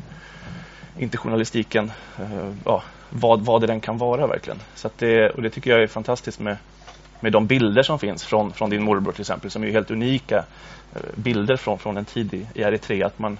inte 0.97 1.17
journalistiken 1.17 1.91
uh, 2.19 2.53
ja, 2.65 2.83
vad, 3.09 3.45
vad 3.45 3.61
det 3.61 3.67
den 3.67 3.79
kan 3.79 3.97
vara 3.97 4.27
verkligen. 4.27 4.59
Så 4.75 4.89
det, 4.97 5.29
och 5.29 5.41
det 5.41 5.49
tycker 5.49 5.71
jag 5.71 5.83
är 5.83 5.87
fantastiskt 5.87 6.39
med, 6.39 6.57
med 7.19 7.31
de 7.31 7.47
bilder 7.47 7.83
som 7.83 7.99
finns 7.99 8.25
från, 8.25 8.53
från 8.53 8.69
din 8.69 8.83
morbror 8.83 9.11
till 9.11 9.21
exempel 9.21 9.51
som 9.51 9.63
är 9.63 9.71
helt 9.71 9.91
unika 9.91 10.37
uh, 10.95 11.01
bilder 11.15 11.55
från, 11.55 11.77
från 11.77 11.97
en 11.97 12.05
tid 12.05 12.33
i, 12.33 12.47
i 12.53 12.61
Eritrea. 12.61 13.05
Att 13.05 13.19
man, 13.19 13.39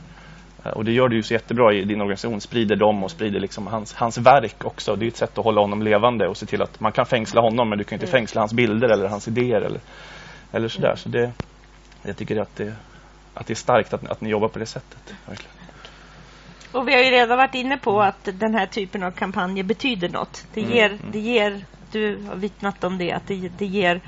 och 0.63 0.85
det 0.85 0.91
gör 0.91 1.09
du 1.09 1.15
ju 1.15 1.23
så 1.23 1.33
jättebra 1.33 1.73
i 1.73 1.83
din 1.83 2.01
organisation, 2.01 2.41
sprider 2.41 2.75
dem 2.75 3.03
och 3.03 3.11
sprider 3.11 3.39
liksom 3.39 3.67
hans, 3.67 3.93
hans 3.93 4.17
verk 4.17 4.65
också. 4.65 4.95
Det 4.95 5.05
är 5.05 5.07
ett 5.07 5.17
sätt 5.17 5.37
att 5.37 5.45
hålla 5.45 5.61
honom 5.61 5.81
levande 5.81 6.27
och 6.27 6.37
se 6.37 6.45
till 6.45 6.61
att 6.61 6.79
man 6.79 6.91
kan 6.91 7.05
fängsla 7.05 7.41
honom 7.41 7.69
men 7.69 7.77
du 7.77 7.83
kan 7.83 7.95
inte 7.95 8.05
mm. 8.05 8.11
fängsla 8.11 8.41
hans 8.41 8.53
bilder 8.53 8.89
eller 8.89 9.07
hans 9.07 9.27
idéer. 9.27 9.61
Eller, 9.61 9.79
eller 10.51 10.67
sådär. 10.67 10.95
Så 10.95 11.09
det, 11.09 11.31
jag 12.03 12.17
tycker 12.17 12.41
att 12.41 12.55
det, 12.55 12.73
att 13.33 13.47
det 13.47 13.53
är 13.53 13.55
starkt 13.55 13.93
att, 13.93 14.09
att 14.09 14.21
ni 14.21 14.29
jobbar 14.29 14.47
på 14.47 14.59
det 14.59 14.65
sättet. 14.65 15.13
Verkligen. 15.25 15.53
Och 16.71 16.87
vi 16.87 16.93
har 16.93 17.03
ju 17.03 17.11
redan 17.11 17.37
varit 17.37 17.55
inne 17.55 17.77
på 17.77 18.01
att 18.01 18.29
den 18.33 18.55
här 18.55 18.65
typen 18.65 19.03
av 19.03 19.11
kampanjer 19.11 19.63
betyder 19.63 20.09
något. 20.09 20.45
Det 20.53 20.61
mm, 20.61 20.73
ger, 20.73 20.89
mm. 20.89 20.99
det 21.11 21.19
ger 21.19 21.65
du 21.91 22.23
har 22.27 22.35
vittnat 22.35 22.83
om 22.83 22.97
det, 22.97 23.11
att 23.11 23.27
det, 23.27 23.51
det 23.57 23.65
ger 23.65 24.01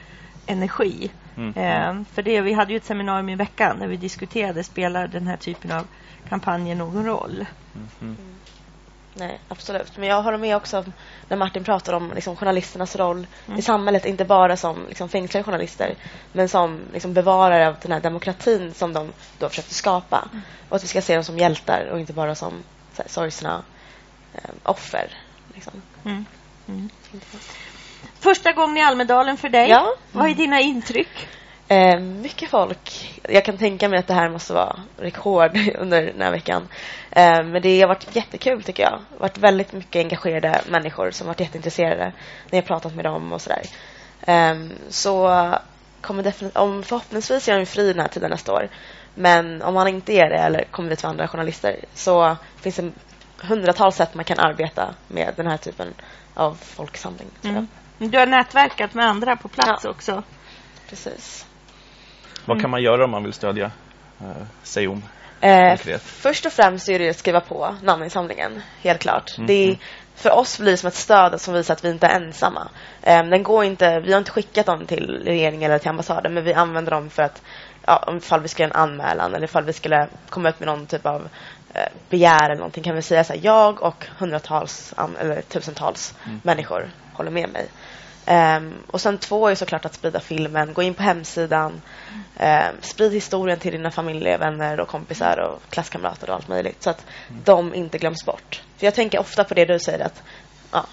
energi. 0.46 1.12
Mm. 1.42 1.54
Eh, 1.56 2.06
för 2.14 2.22
det, 2.22 2.42
vi 2.42 2.54
hade 2.54 2.72
ju 2.72 2.78
ett 2.78 2.86
seminarium 2.86 3.30
i 3.30 3.36
veckan 3.36 3.80
där 3.80 3.88
vi 3.88 3.98
diskuterade, 3.98 4.64
spelar 4.64 5.08
den 5.08 5.28
här 5.28 5.38
typen 5.38 5.72
av 5.72 5.88
kampanjer 6.30 6.76
någon 6.76 7.06
roll? 7.06 7.46
Mm. 7.76 7.88
mm. 8.02 8.18
Nej, 9.14 9.40
absolut. 9.48 9.98
Men 9.98 10.10
jag 10.10 10.22
håller 10.22 10.38
med 10.38 10.56
också 10.56 10.86
när 11.28 11.38
Martin 11.38 11.64
pratar 11.64 11.94
om 11.94 12.12
liksom, 12.16 12.36
journalisternas 12.36 12.96
roll 12.96 13.28
mm. 13.48 13.60
i 13.60 13.62
samhället. 13.62 14.06
Inte 14.06 14.26
bara 14.26 14.58
som 14.58 14.86
liksom, 14.88 15.10
fängslade 15.10 15.44
journalister 15.44 15.96
men 16.32 16.50
som 16.50 16.80
liksom, 16.94 17.14
bevarare 17.14 17.68
av 17.68 17.76
den 17.82 17.92
här 17.92 18.00
demokratin 18.00 18.74
som 18.74 18.94
de 18.94 19.12
då 19.40 19.50
försökte 19.50 19.74
skapa. 19.74 20.30
Mm. 20.32 20.42
Och 20.70 20.76
att 20.76 20.84
vi 20.84 20.88
ska 20.88 21.02
se 21.02 21.16
dem 21.16 21.24
som 21.24 21.38
hjältar 21.38 21.90
och 21.92 22.00
inte 22.00 22.14
bara 22.14 22.36
som 22.36 22.54
här, 22.98 23.06
sorgsna 23.08 23.64
eh, 24.34 24.50
offer. 24.64 25.14
Liksom. 25.54 25.82
Mm. 26.06 26.26
Första 28.20 28.52
gången 28.52 28.78
i 28.78 28.82
Almedalen 28.82 29.38
för 29.38 29.50
dig. 29.50 29.70
Ja. 29.70 29.94
Vad 30.12 30.30
är 30.30 30.36
dina 30.36 30.62
intryck? 30.62 31.28
Eh, 31.68 32.00
mycket 32.00 32.50
folk. 32.50 33.12
Jag 33.30 33.46
kan 33.46 33.58
tänka 33.58 33.90
mig 33.90 34.00
att 34.00 34.08
det 34.08 34.14
här 34.14 34.30
måste 34.30 34.54
vara 34.54 34.80
rekord 34.98 35.58
under 35.78 36.02
den 36.02 36.22
här 36.22 36.32
veckan. 36.32 36.68
Eh, 37.12 37.44
men 37.44 37.62
det 37.62 37.82
har 37.82 37.88
varit 37.88 38.16
jättekul 38.16 38.64
tycker 38.64 38.84
jag. 38.84 38.92
Det 38.92 39.16
har 39.16 39.20
varit 39.20 39.38
väldigt 39.38 39.74
mycket 39.74 40.00
engagerade 40.00 40.62
människor 40.70 41.12
som 41.12 41.28
varit 41.28 41.40
jätteintresserade 41.40 42.14
när 42.50 42.58
jag 42.58 42.66
pratat 42.66 42.96
med 42.96 43.06
dem 43.06 43.34
och 43.34 43.42
sådär. 43.42 43.62
Eh, 44.22 44.56
så 44.90 45.48
kommer 46.02 46.24
definitivt, 46.24 46.58
om 46.58 46.84
förhoppningsvis 46.84 47.48
är 47.48 47.54
han 47.54 47.66
fri 47.66 47.94
den 47.94 48.02
här 48.02 48.08
tiden 48.08 48.30
nästa 48.30 48.54
år. 48.54 48.70
Men 49.16 49.62
om 49.62 49.76
han 49.76 49.88
inte 49.88 50.14
är 50.14 50.30
det 50.30 50.38
eller 50.38 50.64
kommer 50.64 50.90
vi 50.90 50.96
till 50.96 51.06
andra 51.06 51.28
journalister 51.28 51.86
så 51.94 52.38
finns 52.56 52.76
det 52.76 52.92
hundratals 53.38 53.96
sätt 53.96 54.14
man 54.14 54.26
kan 54.26 54.40
arbeta 54.40 54.94
med 55.08 55.34
den 55.36 55.48
här 55.48 55.58
typen 55.58 55.94
av 56.34 56.58
folksamling. 56.62 57.28
Mm. 57.44 57.68
Du 58.10 58.18
har 58.18 58.26
nätverkat 58.26 58.94
med 58.94 59.06
andra 59.06 59.36
på 59.36 59.48
plats 59.48 59.84
ja. 59.84 59.90
också. 59.90 60.24
Precis. 60.90 61.46
Vad 62.46 62.58
kan 62.58 62.60
mm. 62.60 62.72
man 62.72 62.82
göra 62.82 63.06
om 63.06 63.12
man 63.12 63.24
vill 63.24 63.34
stödja 63.34 63.72
eh, 64.22 64.46
Seum? 64.64 65.04
Eh, 65.42 65.78
först 65.98 66.46
och 66.46 66.52
främst 66.52 66.90
är 66.90 67.00
det 67.00 67.10
att 67.10 67.18
skriva 67.18 67.42
på 67.42 67.76
namninsamlingen, 67.84 68.62
helt 68.82 69.00
klart. 69.00 69.38
Mm. 69.38 69.48
Det 69.48 69.54
är, 69.54 69.78
för 70.16 70.32
oss 70.32 70.60
blir 70.60 70.72
det 70.72 70.78
som 70.78 70.88
ett 70.88 70.94
stöd 70.94 71.42
som 71.42 71.54
visar 71.54 71.74
att 71.74 71.86
vi 71.86 71.90
inte 71.90 72.08
är 72.08 72.16
ensamma. 72.16 72.68
Eh, 73.02 73.24
den 73.24 73.44
går 73.44 73.64
inte, 73.64 74.00
vi 74.00 74.12
har 74.12 74.20
inte 74.20 74.32
skickat 74.32 74.66
dem 74.66 74.86
till 74.86 75.22
regeringen 75.26 75.72
eller 75.72 75.80
till 75.80 75.90
ambassaden 75.90 76.34
men 76.34 76.44
vi 76.44 76.54
använder 76.54 76.92
dem 76.92 77.10
för 77.10 77.24
att 77.24 77.42
ja, 77.86 78.14
ifall 78.18 78.42
vi 78.42 78.48
skulle 78.48 78.68
göra 78.68 78.76
en 78.76 78.90
anmälan 78.90 79.34
eller 79.34 79.46
ifall 79.46 79.66
vi 79.66 79.74
skulle 79.74 80.08
komma 80.30 80.50
ut 80.50 80.60
med 80.60 80.68
någon 80.68 80.86
typ 80.86 81.06
av 81.06 81.30
eh, 81.74 81.88
begär 82.10 82.46
eller 82.46 82.56
någonting 82.56 82.84
kan 82.84 82.96
vi 82.96 83.02
säga 83.02 83.24
så 83.24 83.34
här, 83.34 83.40
jag 83.44 83.84
och 83.84 84.06
hundratals 84.18 84.94
eller 85.20 85.42
tusentals 85.42 86.16
mm. 86.26 86.42
människor 86.44 86.90
håller 87.14 87.32
med 87.32 87.50
mig. 87.50 87.68
Um, 88.28 88.74
och 88.88 89.02
sen 89.02 89.18
två 89.18 89.48
är 89.48 89.56
såklart 89.56 89.86
att 89.86 89.94
sprida 89.94 90.20
filmen. 90.20 90.74
Gå 90.74 90.82
in 90.82 90.94
på 90.94 91.04
hemsidan. 91.04 91.82
Um, 92.40 92.76
sprid 92.82 93.14
historien 93.14 93.60
till 93.60 93.72
dina 93.72 93.92
familjevänner 93.92 94.80
och 94.80 94.88
kompisar 94.88 95.40
och 95.40 95.62
klasskamrater 95.70 96.30
och 96.30 96.36
allt 96.36 96.48
möjligt. 96.48 96.84
Så 96.84 96.90
att 96.90 97.06
mm. 97.30 97.42
de 97.46 97.74
inte 97.74 97.98
glöms 97.98 98.26
bort. 98.26 98.62
För 98.78 98.86
jag 98.86 98.94
tänker 98.94 99.20
ofta 99.20 99.44
på 99.44 99.54
det 99.54 99.66
du 99.66 99.80
säger 99.80 100.06
att 100.06 100.24
ja, 100.72 100.86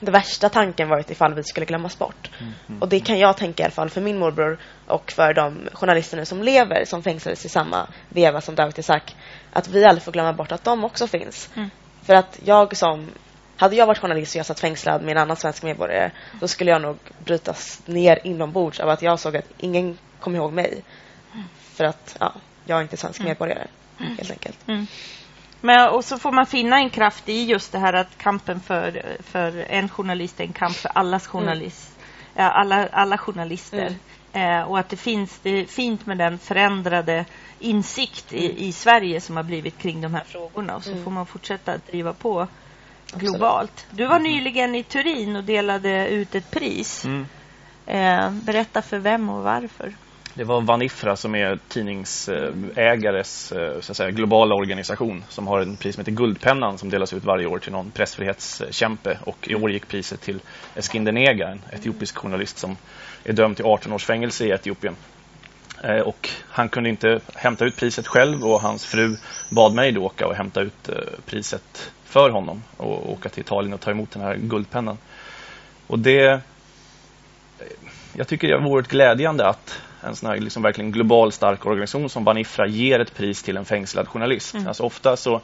det 0.00 0.10
värsta 0.10 0.48
tanken 0.48 0.88
varit 0.88 1.10
ifall 1.10 1.34
vi 1.34 1.42
skulle 1.42 1.66
glömmas 1.66 1.98
bort. 1.98 2.30
Mm, 2.40 2.52
mm, 2.68 2.82
och 2.82 2.88
det 2.88 3.00
kan 3.00 3.18
jag 3.18 3.36
tänka 3.36 3.62
i 3.62 3.64
alla 3.64 3.72
fall 3.72 3.90
för 3.90 4.00
min 4.00 4.18
morbror 4.18 4.58
och 4.86 5.12
för 5.12 5.34
de 5.34 5.68
journalister 5.72 6.24
som 6.24 6.42
lever 6.42 6.84
som 6.84 7.02
fängslades 7.02 7.44
i 7.44 7.48
samma 7.48 7.86
veva 8.08 8.40
som 8.40 8.54
Dawit 8.54 8.78
Isaak. 8.78 9.16
Att 9.52 9.68
vi 9.68 9.84
aldrig 9.84 10.02
får 10.02 10.12
glömma 10.12 10.32
bort 10.32 10.52
att 10.52 10.64
de 10.64 10.84
också 10.84 11.06
finns. 11.06 11.50
Mm. 11.56 11.70
För 12.02 12.14
att 12.14 12.38
jag 12.44 12.76
som 12.76 13.10
hade 13.56 13.76
jag 13.76 13.86
varit 13.86 13.98
journalist 13.98 14.34
och 14.34 14.38
jag 14.38 14.46
satt 14.46 14.60
fängslad 14.60 15.02
med 15.02 15.12
en 15.12 15.22
annan 15.22 15.36
svensk 15.36 15.62
medborgare 15.62 16.10
då 16.40 16.48
skulle 16.48 16.70
jag 16.70 16.82
nog 16.82 16.96
brytas 17.24 17.82
ner 17.86 18.18
inombords 18.24 18.80
av 18.80 18.88
att 18.88 19.02
jag 19.02 19.20
såg 19.20 19.36
att 19.36 19.48
ingen 19.58 19.98
kom 20.20 20.36
ihåg 20.36 20.52
mig. 20.52 20.82
För 21.60 21.84
att 21.84 22.16
ja, 22.20 22.32
jag 22.64 22.78
är 22.78 22.82
inte 22.82 22.96
svensk 22.96 23.20
mm. 23.20 23.30
medborgare, 23.30 23.66
mm. 24.00 24.16
helt 24.16 24.30
enkelt. 24.30 24.68
Mm. 24.68 24.86
Men, 25.60 25.88
och 25.88 26.04
så 26.04 26.18
får 26.18 26.32
man 26.32 26.46
finna 26.46 26.78
en 26.78 26.90
kraft 26.90 27.28
i 27.28 27.44
just 27.44 27.72
det 27.72 27.78
här 27.78 27.92
att 27.92 28.18
kampen 28.18 28.60
för, 28.60 29.02
för 29.20 29.66
en 29.68 29.88
journalist 29.88 30.40
är 30.40 30.44
en 30.44 30.52
kamp 30.52 30.76
för 30.76 30.90
allas 30.94 31.26
mm. 31.26 31.32
journalist, 31.32 31.98
mm. 32.34 32.52
alla, 32.54 32.88
alla 32.92 33.18
journalister. 33.18 33.96
Mm. 34.32 34.60
Eh, 34.60 34.62
och 34.70 34.78
att 34.78 34.88
det 34.88 34.96
finns, 34.96 35.38
det 35.42 35.50
är 35.50 35.64
fint 35.64 36.06
med 36.06 36.18
den 36.18 36.38
förändrade 36.38 37.24
insikt 37.58 38.32
i, 38.32 38.66
i 38.66 38.72
Sverige 38.72 39.20
som 39.20 39.36
har 39.36 39.42
blivit 39.42 39.78
kring 39.78 40.00
de 40.00 40.14
här 40.14 40.24
frågorna. 40.24 40.76
Och 40.76 40.84
så 40.84 40.96
får 40.96 41.10
man 41.10 41.26
fortsätta 41.26 41.78
driva 41.78 42.12
på 42.12 42.48
globalt. 43.14 43.86
Du 43.90 44.06
var 44.06 44.18
nyligen 44.18 44.74
i 44.74 44.82
Turin 44.82 45.36
och 45.36 45.44
delade 45.44 46.08
ut 46.08 46.34
ett 46.34 46.50
pris. 46.50 47.04
Mm. 47.04 47.26
Eh, 47.86 48.30
berätta 48.30 48.82
för 48.82 48.98
vem 48.98 49.28
och 49.28 49.42
varför. 49.42 49.92
Det 50.34 50.44
var 50.44 50.60
Vanifra 50.60 51.16
som 51.16 51.34
är 51.34 51.58
tidningsägares 51.68 53.52
eh, 53.52 53.80
så 53.80 53.92
att 53.92 53.96
säga, 53.96 54.10
globala 54.10 54.54
organisation 54.54 55.24
som 55.28 55.46
har 55.46 55.60
en 55.60 55.76
pris 55.76 55.94
som 55.94 56.00
heter 56.00 56.12
Guldpennan 56.12 56.78
som 56.78 56.90
delas 56.90 57.12
ut 57.12 57.24
varje 57.24 57.46
år 57.46 57.58
till 57.58 57.72
någon 57.72 57.90
pressfrihetskämpe. 57.90 59.18
Och 59.24 59.48
i 59.48 59.54
år 59.54 59.70
gick 59.70 59.88
priset 59.88 60.20
till 60.20 60.40
Eskinder 60.74 61.12
Nega, 61.12 61.48
en 61.48 61.60
etiopisk 61.72 62.16
journalist 62.16 62.58
som 62.58 62.76
är 63.24 63.32
dömd 63.32 63.56
till 63.56 63.64
18 63.64 63.92
års 63.92 64.04
fängelse 64.04 64.46
i 64.46 64.50
Etiopien. 64.50 64.96
Eh, 65.86 66.00
och 66.00 66.28
han 66.48 66.68
kunde 66.68 66.90
inte 66.90 67.20
hämta 67.34 67.64
ut 67.64 67.76
priset 67.76 68.06
själv 68.06 68.44
och 68.44 68.60
hans 68.60 68.86
fru 68.86 69.16
bad 69.48 69.74
mig 69.74 69.92
då 69.92 70.04
åka 70.04 70.26
och 70.26 70.34
hämta 70.34 70.60
ut 70.60 70.90
priset 71.26 71.92
för 72.04 72.30
honom 72.30 72.62
och 72.76 73.12
åka 73.12 73.28
till 73.28 73.40
Italien 73.40 73.74
och 73.74 73.80
ta 73.80 73.90
emot 73.90 74.10
den 74.10 74.22
här 74.22 74.36
guldpennan. 74.36 74.98
Och 75.86 75.98
det 75.98 76.40
jag 78.12 78.28
tycker 78.28 78.48
det 78.48 78.58
varit 78.58 78.88
glädjande 78.88 79.48
att 79.48 79.80
en 80.02 80.16
sån 80.16 80.30
här 80.30 80.36
liksom 80.36 80.62
verkligen 80.62 80.92
global 80.92 81.32
stark 81.32 81.66
organisation 81.66 82.08
som 82.08 82.24
Banifra 82.24 82.66
ger 82.66 83.00
ett 83.00 83.14
pris 83.14 83.42
till 83.42 83.56
en 83.56 83.64
fängslad 83.64 84.08
journalist. 84.08 84.54
Mm. 84.54 84.66
Alltså 84.66 84.82
ofta 84.82 85.16
så 85.16 85.40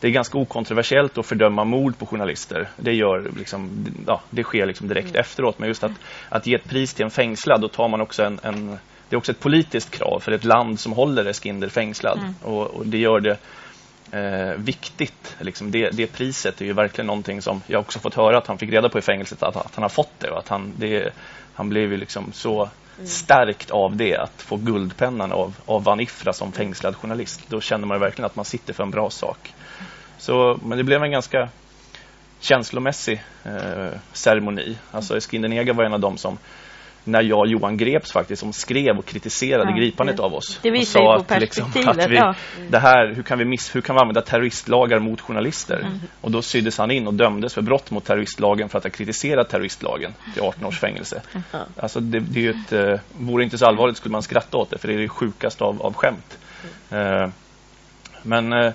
det 0.00 0.06
är 0.06 0.12
ganska 0.12 0.38
okontroversiellt 0.38 1.18
att 1.18 1.26
fördöma 1.26 1.64
mord 1.64 1.98
på 1.98 2.06
journalister. 2.06 2.68
Det, 2.76 2.92
gör 2.92 3.30
liksom, 3.36 3.86
ja, 4.06 4.20
det 4.30 4.42
sker 4.42 4.66
liksom 4.66 4.88
direkt 4.88 5.08
mm. 5.08 5.20
efteråt. 5.20 5.58
Men 5.58 5.68
just 5.68 5.84
att, 5.84 5.92
att 6.28 6.46
ge 6.46 6.54
ett 6.54 6.64
pris 6.64 6.94
till 6.94 7.04
en 7.04 7.10
fängslad, 7.10 7.60
då 7.60 7.68
tar 7.68 7.88
man 7.88 8.00
också 8.00 8.22
en, 8.22 8.40
en 8.42 8.78
det 9.08 9.16
är 9.16 9.18
också 9.18 9.32
ett 9.32 9.40
politiskt 9.40 9.90
krav 9.90 10.20
för 10.20 10.32
ett 10.32 10.44
land 10.44 10.80
som 10.80 10.92
håller 10.92 11.24
Eskinder 11.26 11.68
fängslad. 11.68 12.18
Mm. 12.18 12.34
Och, 12.42 12.66
och, 12.66 12.86
det 12.86 12.98
gör 12.98 13.20
det 13.20 13.38
eh, 14.10 14.56
viktigt. 14.56 15.36
Liksom 15.40 15.70
det, 15.70 15.90
det 15.90 16.06
priset 16.06 16.60
är 16.60 16.64
ju 16.64 16.72
verkligen 16.72 17.06
någonting 17.06 17.42
som 17.42 17.62
jag 17.66 17.80
också 17.80 17.98
fått 17.98 18.14
höra 18.14 18.38
att 18.38 18.46
han 18.46 18.58
fick 18.58 18.70
reda 18.70 18.88
på 18.88 18.98
i 18.98 19.02
fängelset 19.02 19.42
att, 19.42 19.56
att 19.56 19.74
han 19.74 19.82
har 19.82 19.88
fått 19.88 20.20
det 20.20 20.30
och 20.30 20.38
att 20.38 20.48
han, 20.48 20.72
det, 20.76 21.12
han 21.54 21.68
blev 21.68 21.92
ju 21.92 21.96
liksom 21.96 22.32
så 22.32 22.62
mm. 22.96 23.06
stärkt 23.06 23.70
av 23.70 23.96
det 23.96 24.16
att 24.16 24.42
få 24.42 24.56
Guldpennan 24.56 25.32
av, 25.32 25.54
av 25.66 25.84
Van 25.84 26.00
Ifra 26.00 26.32
som 26.32 26.52
fängslad 26.52 26.96
journalist. 26.96 27.40
Då 27.48 27.60
känner 27.60 27.86
man 27.86 28.00
verkligen 28.00 28.26
att 28.26 28.36
man 28.36 28.44
sitter 28.44 28.72
för 28.72 28.82
en 28.82 28.90
bra 28.90 29.10
sak. 29.10 29.54
Så, 30.18 30.58
men 30.62 30.78
det 30.78 30.84
blev 30.84 31.02
en 31.02 31.10
ganska 31.10 31.48
känslomässig 32.40 33.22
eh, 33.44 33.98
ceremoni. 34.12 34.78
Alltså 34.90 35.16
Eskindenega 35.16 35.72
var 35.72 35.84
en 35.84 35.92
av 35.92 36.00
dem 36.00 36.18
som 36.18 36.38
när 37.04 37.22
jag 37.22 37.38
och 37.38 37.46
Johan 37.46 37.76
greps 37.76 38.12
faktiskt 38.12 38.40
som 38.40 38.52
skrev 38.52 38.98
och 38.98 39.04
kritiserade 39.04 39.70
ja, 39.70 39.76
gripandet 39.76 40.16
det, 40.16 40.22
av 40.22 40.34
oss. 40.34 40.58
Det 40.62 40.70
visar 40.70 41.00
ju 41.00 41.06
på 41.06 41.12
att, 41.12 41.26
perspektivet. 41.26 41.74
Liksom, 41.74 41.90
att 42.00 42.10
vi, 42.10 42.16
ja. 42.16 42.34
det 42.68 42.78
här, 42.78 43.12
hur, 43.14 43.22
kan 43.22 43.38
vi 43.38 43.44
miss, 43.44 43.76
hur 43.76 43.80
kan 43.80 43.96
vi 43.96 44.00
använda 44.00 44.20
terroristlagar 44.20 44.98
mot 44.98 45.20
journalister? 45.20 45.80
Mm. 45.80 46.00
Och 46.20 46.30
då 46.30 46.42
syddes 46.42 46.78
han 46.78 46.90
in 46.90 47.06
och 47.06 47.14
dömdes 47.14 47.54
för 47.54 47.62
brott 47.62 47.90
mot 47.90 48.04
terroristlagen 48.04 48.68
för 48.68 48.78
att 48.78 48.84
ha 48.84 48.90
kritiserat 48.90 49.48
terroristlagen 49.50 50.14
till 50.34 50.42
18 50.42 50.64
års 50.64 50.80
fängelse. 50.80 51.22
Mm. 51.32 51.66
Alltså 51.76 52.00
det, 52.00 52.20
det 52.20 52.46
är 52.46 52.50
ett, 52.50 52.72
eh, 52.72 53.00
vore 53.18 53.44
inte 53.44 53.58
så 53.58 53.66
allvarligt 53.66 53.96
skulle 53.96 54.12
man 54.12 54.22
skratta 54.22 54.56
åt 54.56 54.70
det 54.70 54.78
för 54.78 54.88
det 54.88 54.94
är 54.94 54.98
det 54.98 55.08
sjukaste 55.08 55.64
av, 55.64 55.82
av 55.82 55.94
skämt. 55.94 56.38
Mm. 56.90 57.32
Men 58.22 58.52
eh, 58.52 58.72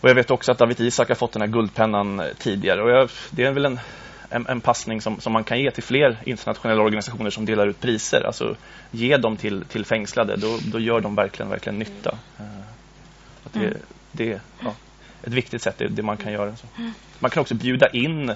och 0.00 0.08
jag 0.08 0.14
vet 0.14 0.30
också 0.30 0.52
att 0.52 0.58
David 0.58 0.80
Isak 0.80 1.08
har 1.08 1.14
fått 1.14 1.32
den 1.32 1.42
här 1.42 1.48
guldpennan 1.48 2.22
tidigare 2.38 2.82
och 2.82 2.90
jag, 2.90 3.10
det 3.30 3.44
är 3.44 3.52
väl 3.52 3.64
en 3.64 3.80
en, 4.32 4.46
en 4.48 4.60
passning 4.60 5.00
som, 5.00 5.20
som 5.20 5.32
man 5.32 5.44
kan 5.44 5.60
ge 5.60 5.70
till 5.70 5.82
fler 5.82 6.16
internationella 6.24 6.82
organisationer 6.82 7.30
som 7.30 7.44
delar 7.44 7.66
ut 7.66 7.80
priser. 7.80 8.26
Alltså 8.26 8.56
ge 8.90 9.16
dem 9.16 9.36
till, 9.36 9.64
till 9.64 9.84
fängslade, 9.84 10.36
då, 10.36 10.58
då 10.72 10.78
gör 10.80 11.00
de 11.00 11.14
verkligen, 11.14 11.50
verkligen 11.50 11.78
nytta. 11.78 12.10
Uh, 12.40 12.46
att 13.44 13.52
det, 13.52 13.66
mm. 13.66 13.78
det 14.12 14.40
ja, 14.64 14.74
ett 15.22 15.32
viktigt 15.32 15.62
sätt, 15.62 15.78
det, 15.78 15.88
det 15.88 16.02
man 16.02 16.16
kan 16.16 16.32
göra. 16.32 16.56
Så. 16.56 16.66
Man 17.18 17.30
kan 17.30 17.40
också 17.40 17.54
bjuda 17.54 17.88
in 17.88 18.30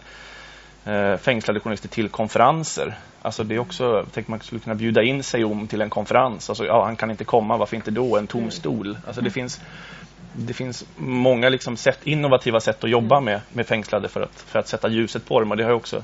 uh, 0.87 1.17
fängslade 1.17 1.61
journalister 1.61 1.89
till 1.89 2.09
konferenser. 2.09 2.99
Alltså 3.23 3.45
det 3.45 3.55
är 3.55 3.59
också, 3.59 4.07
tänkte 4.13 4.31
man 4.31 4.41
skulle 4.41 4.61
kunna 4.61 4.75
bjuda 4.75 5.03
in 5.03 5.23
sig 5.23 5.45
om 5.45 5.67
till 5.67 5.81
en 5.81 5.91
konferens. 5.91 6.51
Alltså, 6.51 6.67
ja, 6.67 6.85
han 6.85 6.97
kan 6.97 7.11
inte 7.11 7.25
komma, 7.25 7.57
varför 7.57 7.77
inte 7.77 7.91
då? 7.91 8.17
En 8.17 8.27
tom 8.27 8.41
mm. 8.41 8.51
stol. 8.51 8.99
Alltså 9.07 9.23
det 9.23 9.31
finns 9.31 9.61
det 10.37 10.53
finns 10.53 10.85
många 10.97 11.49
liksom 11.49 11.77
sätt, 11.77 11.99
innovativa 12.03 12.61
sätt 12.61 12.85
att 12.85 12.91
jobba 12.91 13.21
med, 13.21 13.41
med 13.53 13.67
fängslade 13.67 14.09
för 14.09 14.21
att, 14.21 14.41
för 14.41 14.59
att 14.59 14.69
sätta 14.69 14.89
ljuset 14.89 15.27
på 15.27 15.41
dem. 15.41 15.51
Och 15.51 15.57
det 15.57 15.65
har 15.65 15.73
också 15.73 16.03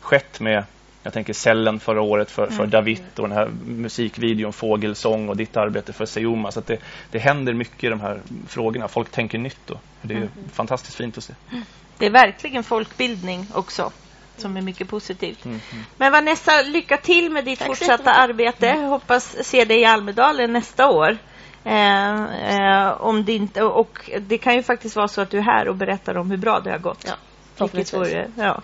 skett 0.00 0.40
med, 0.40 0.64
jag 1.02 1.12
tänker 1.12 1.32
Cellen 1.32 1.80
förra 1.80 2.02
året 2.02 2.30
för, 2.30 2.46
för 2.46 2.54
mm. 2.54 2.70
David 2.70 3.02
och 3.16 3.28
den 3.28 3.36
här 3.36 3.50
musikvideon 3.66 4.52
Fågelsång 4.52 5.28
och 5.28 5.36
ditt 5.36 5.56
arbete 5.56 5.92
för 5.92 6.06
Seoma. 6.06 6.52
Så 6.52 6.62
det, 6.66 6.78
det 7.10 7.18
händer 7.18 7.52
mycket 7.52 7.84
i 7.84 7.88
de 7.88 8.00
här 8.00 8.20
frågorna. 8.48 8.88
Folk 8.88 9.10
tänker 9.10 9.38
nytt 9.38 9.70
och 9.70 9.80
det 10.02 10.14
är 10.14 10.18
mm. 10.18 10.30
fantastiskt 10.52 10.96
fint 10.96 11.18
att 11.18 11.24
se. 11.24 11.34
Det 11.98 12.06
är 12.06 12.10
verkligen 12.10 12.64
folkbildning 12.64 13.46
också 13.54 13.92
som 14.36 14.56
är 14.56 14.62
mycket 14.62 14.88
positivt. 14.88 15.44
Mm, 15.44 15.60
mm. 15.72 15.84
Men 15.96 16.12
Vanessa, 16.12 16.62
lycka 16.62 16.96
till 16.96 17.30
med 17.30 17.44
ditt 17.44 17.58
Tack 17.58 17.68
fortsatta 17.68 18.12
arbete. 18.12 18.68
Mm. 18.68 18.88
Hoppas 18.88 19.36
se 19.42 19.64
dig 19.64 19.80
i 19.80 19.84
Almedalen 19.84 20.52
nästa 20.52 20.90
år. 20.90 21.18
Eh, 21.64 22.24
eh, 22.56 23.00
om 23.00 23.24
det 23.24 23.32
inte, 23.32 23.62
och 23.62 24.10
det 24.20 24.38
kan 24.38 24.54
ju 24.54 24.62
faktiskt 24.62 24.96
vara 24.96 25.08
så 25.08 25.20
att 25.20 25.30
du 25.30 25.38
är 25.38 25.42
här 25.42 25.68
och 25.68 25.76
berättar 25.76 26.16
om 26.16 26.30
hur 26.30 26.38
bra 26.38 26.60
det 26.60 26.70
har 26.70 26.78
gått. 26.78 27.04
Ja, 27.06 27.12
förhoppningsvis. 27.54 28.14
Ja. 28.36 28.62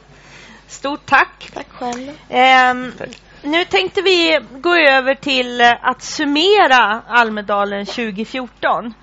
Stort 0.67 1.07
tack. 1.07 1.51
Tack 1.55 1.69
själv. 1.71 2.09
Eh, 2.29 2.75
tack. 2.99 3.23
Nu 3.43 3.65
tänkte 3.65 4.03
vi 4.03 4.41
gå 4.51 4.75
över 4.75 5.15
till 5.15 5.61
att 5.61 6.03
summera 6.03 7.03
Almedalen 7.09 7.87
2014. 7.87 8.95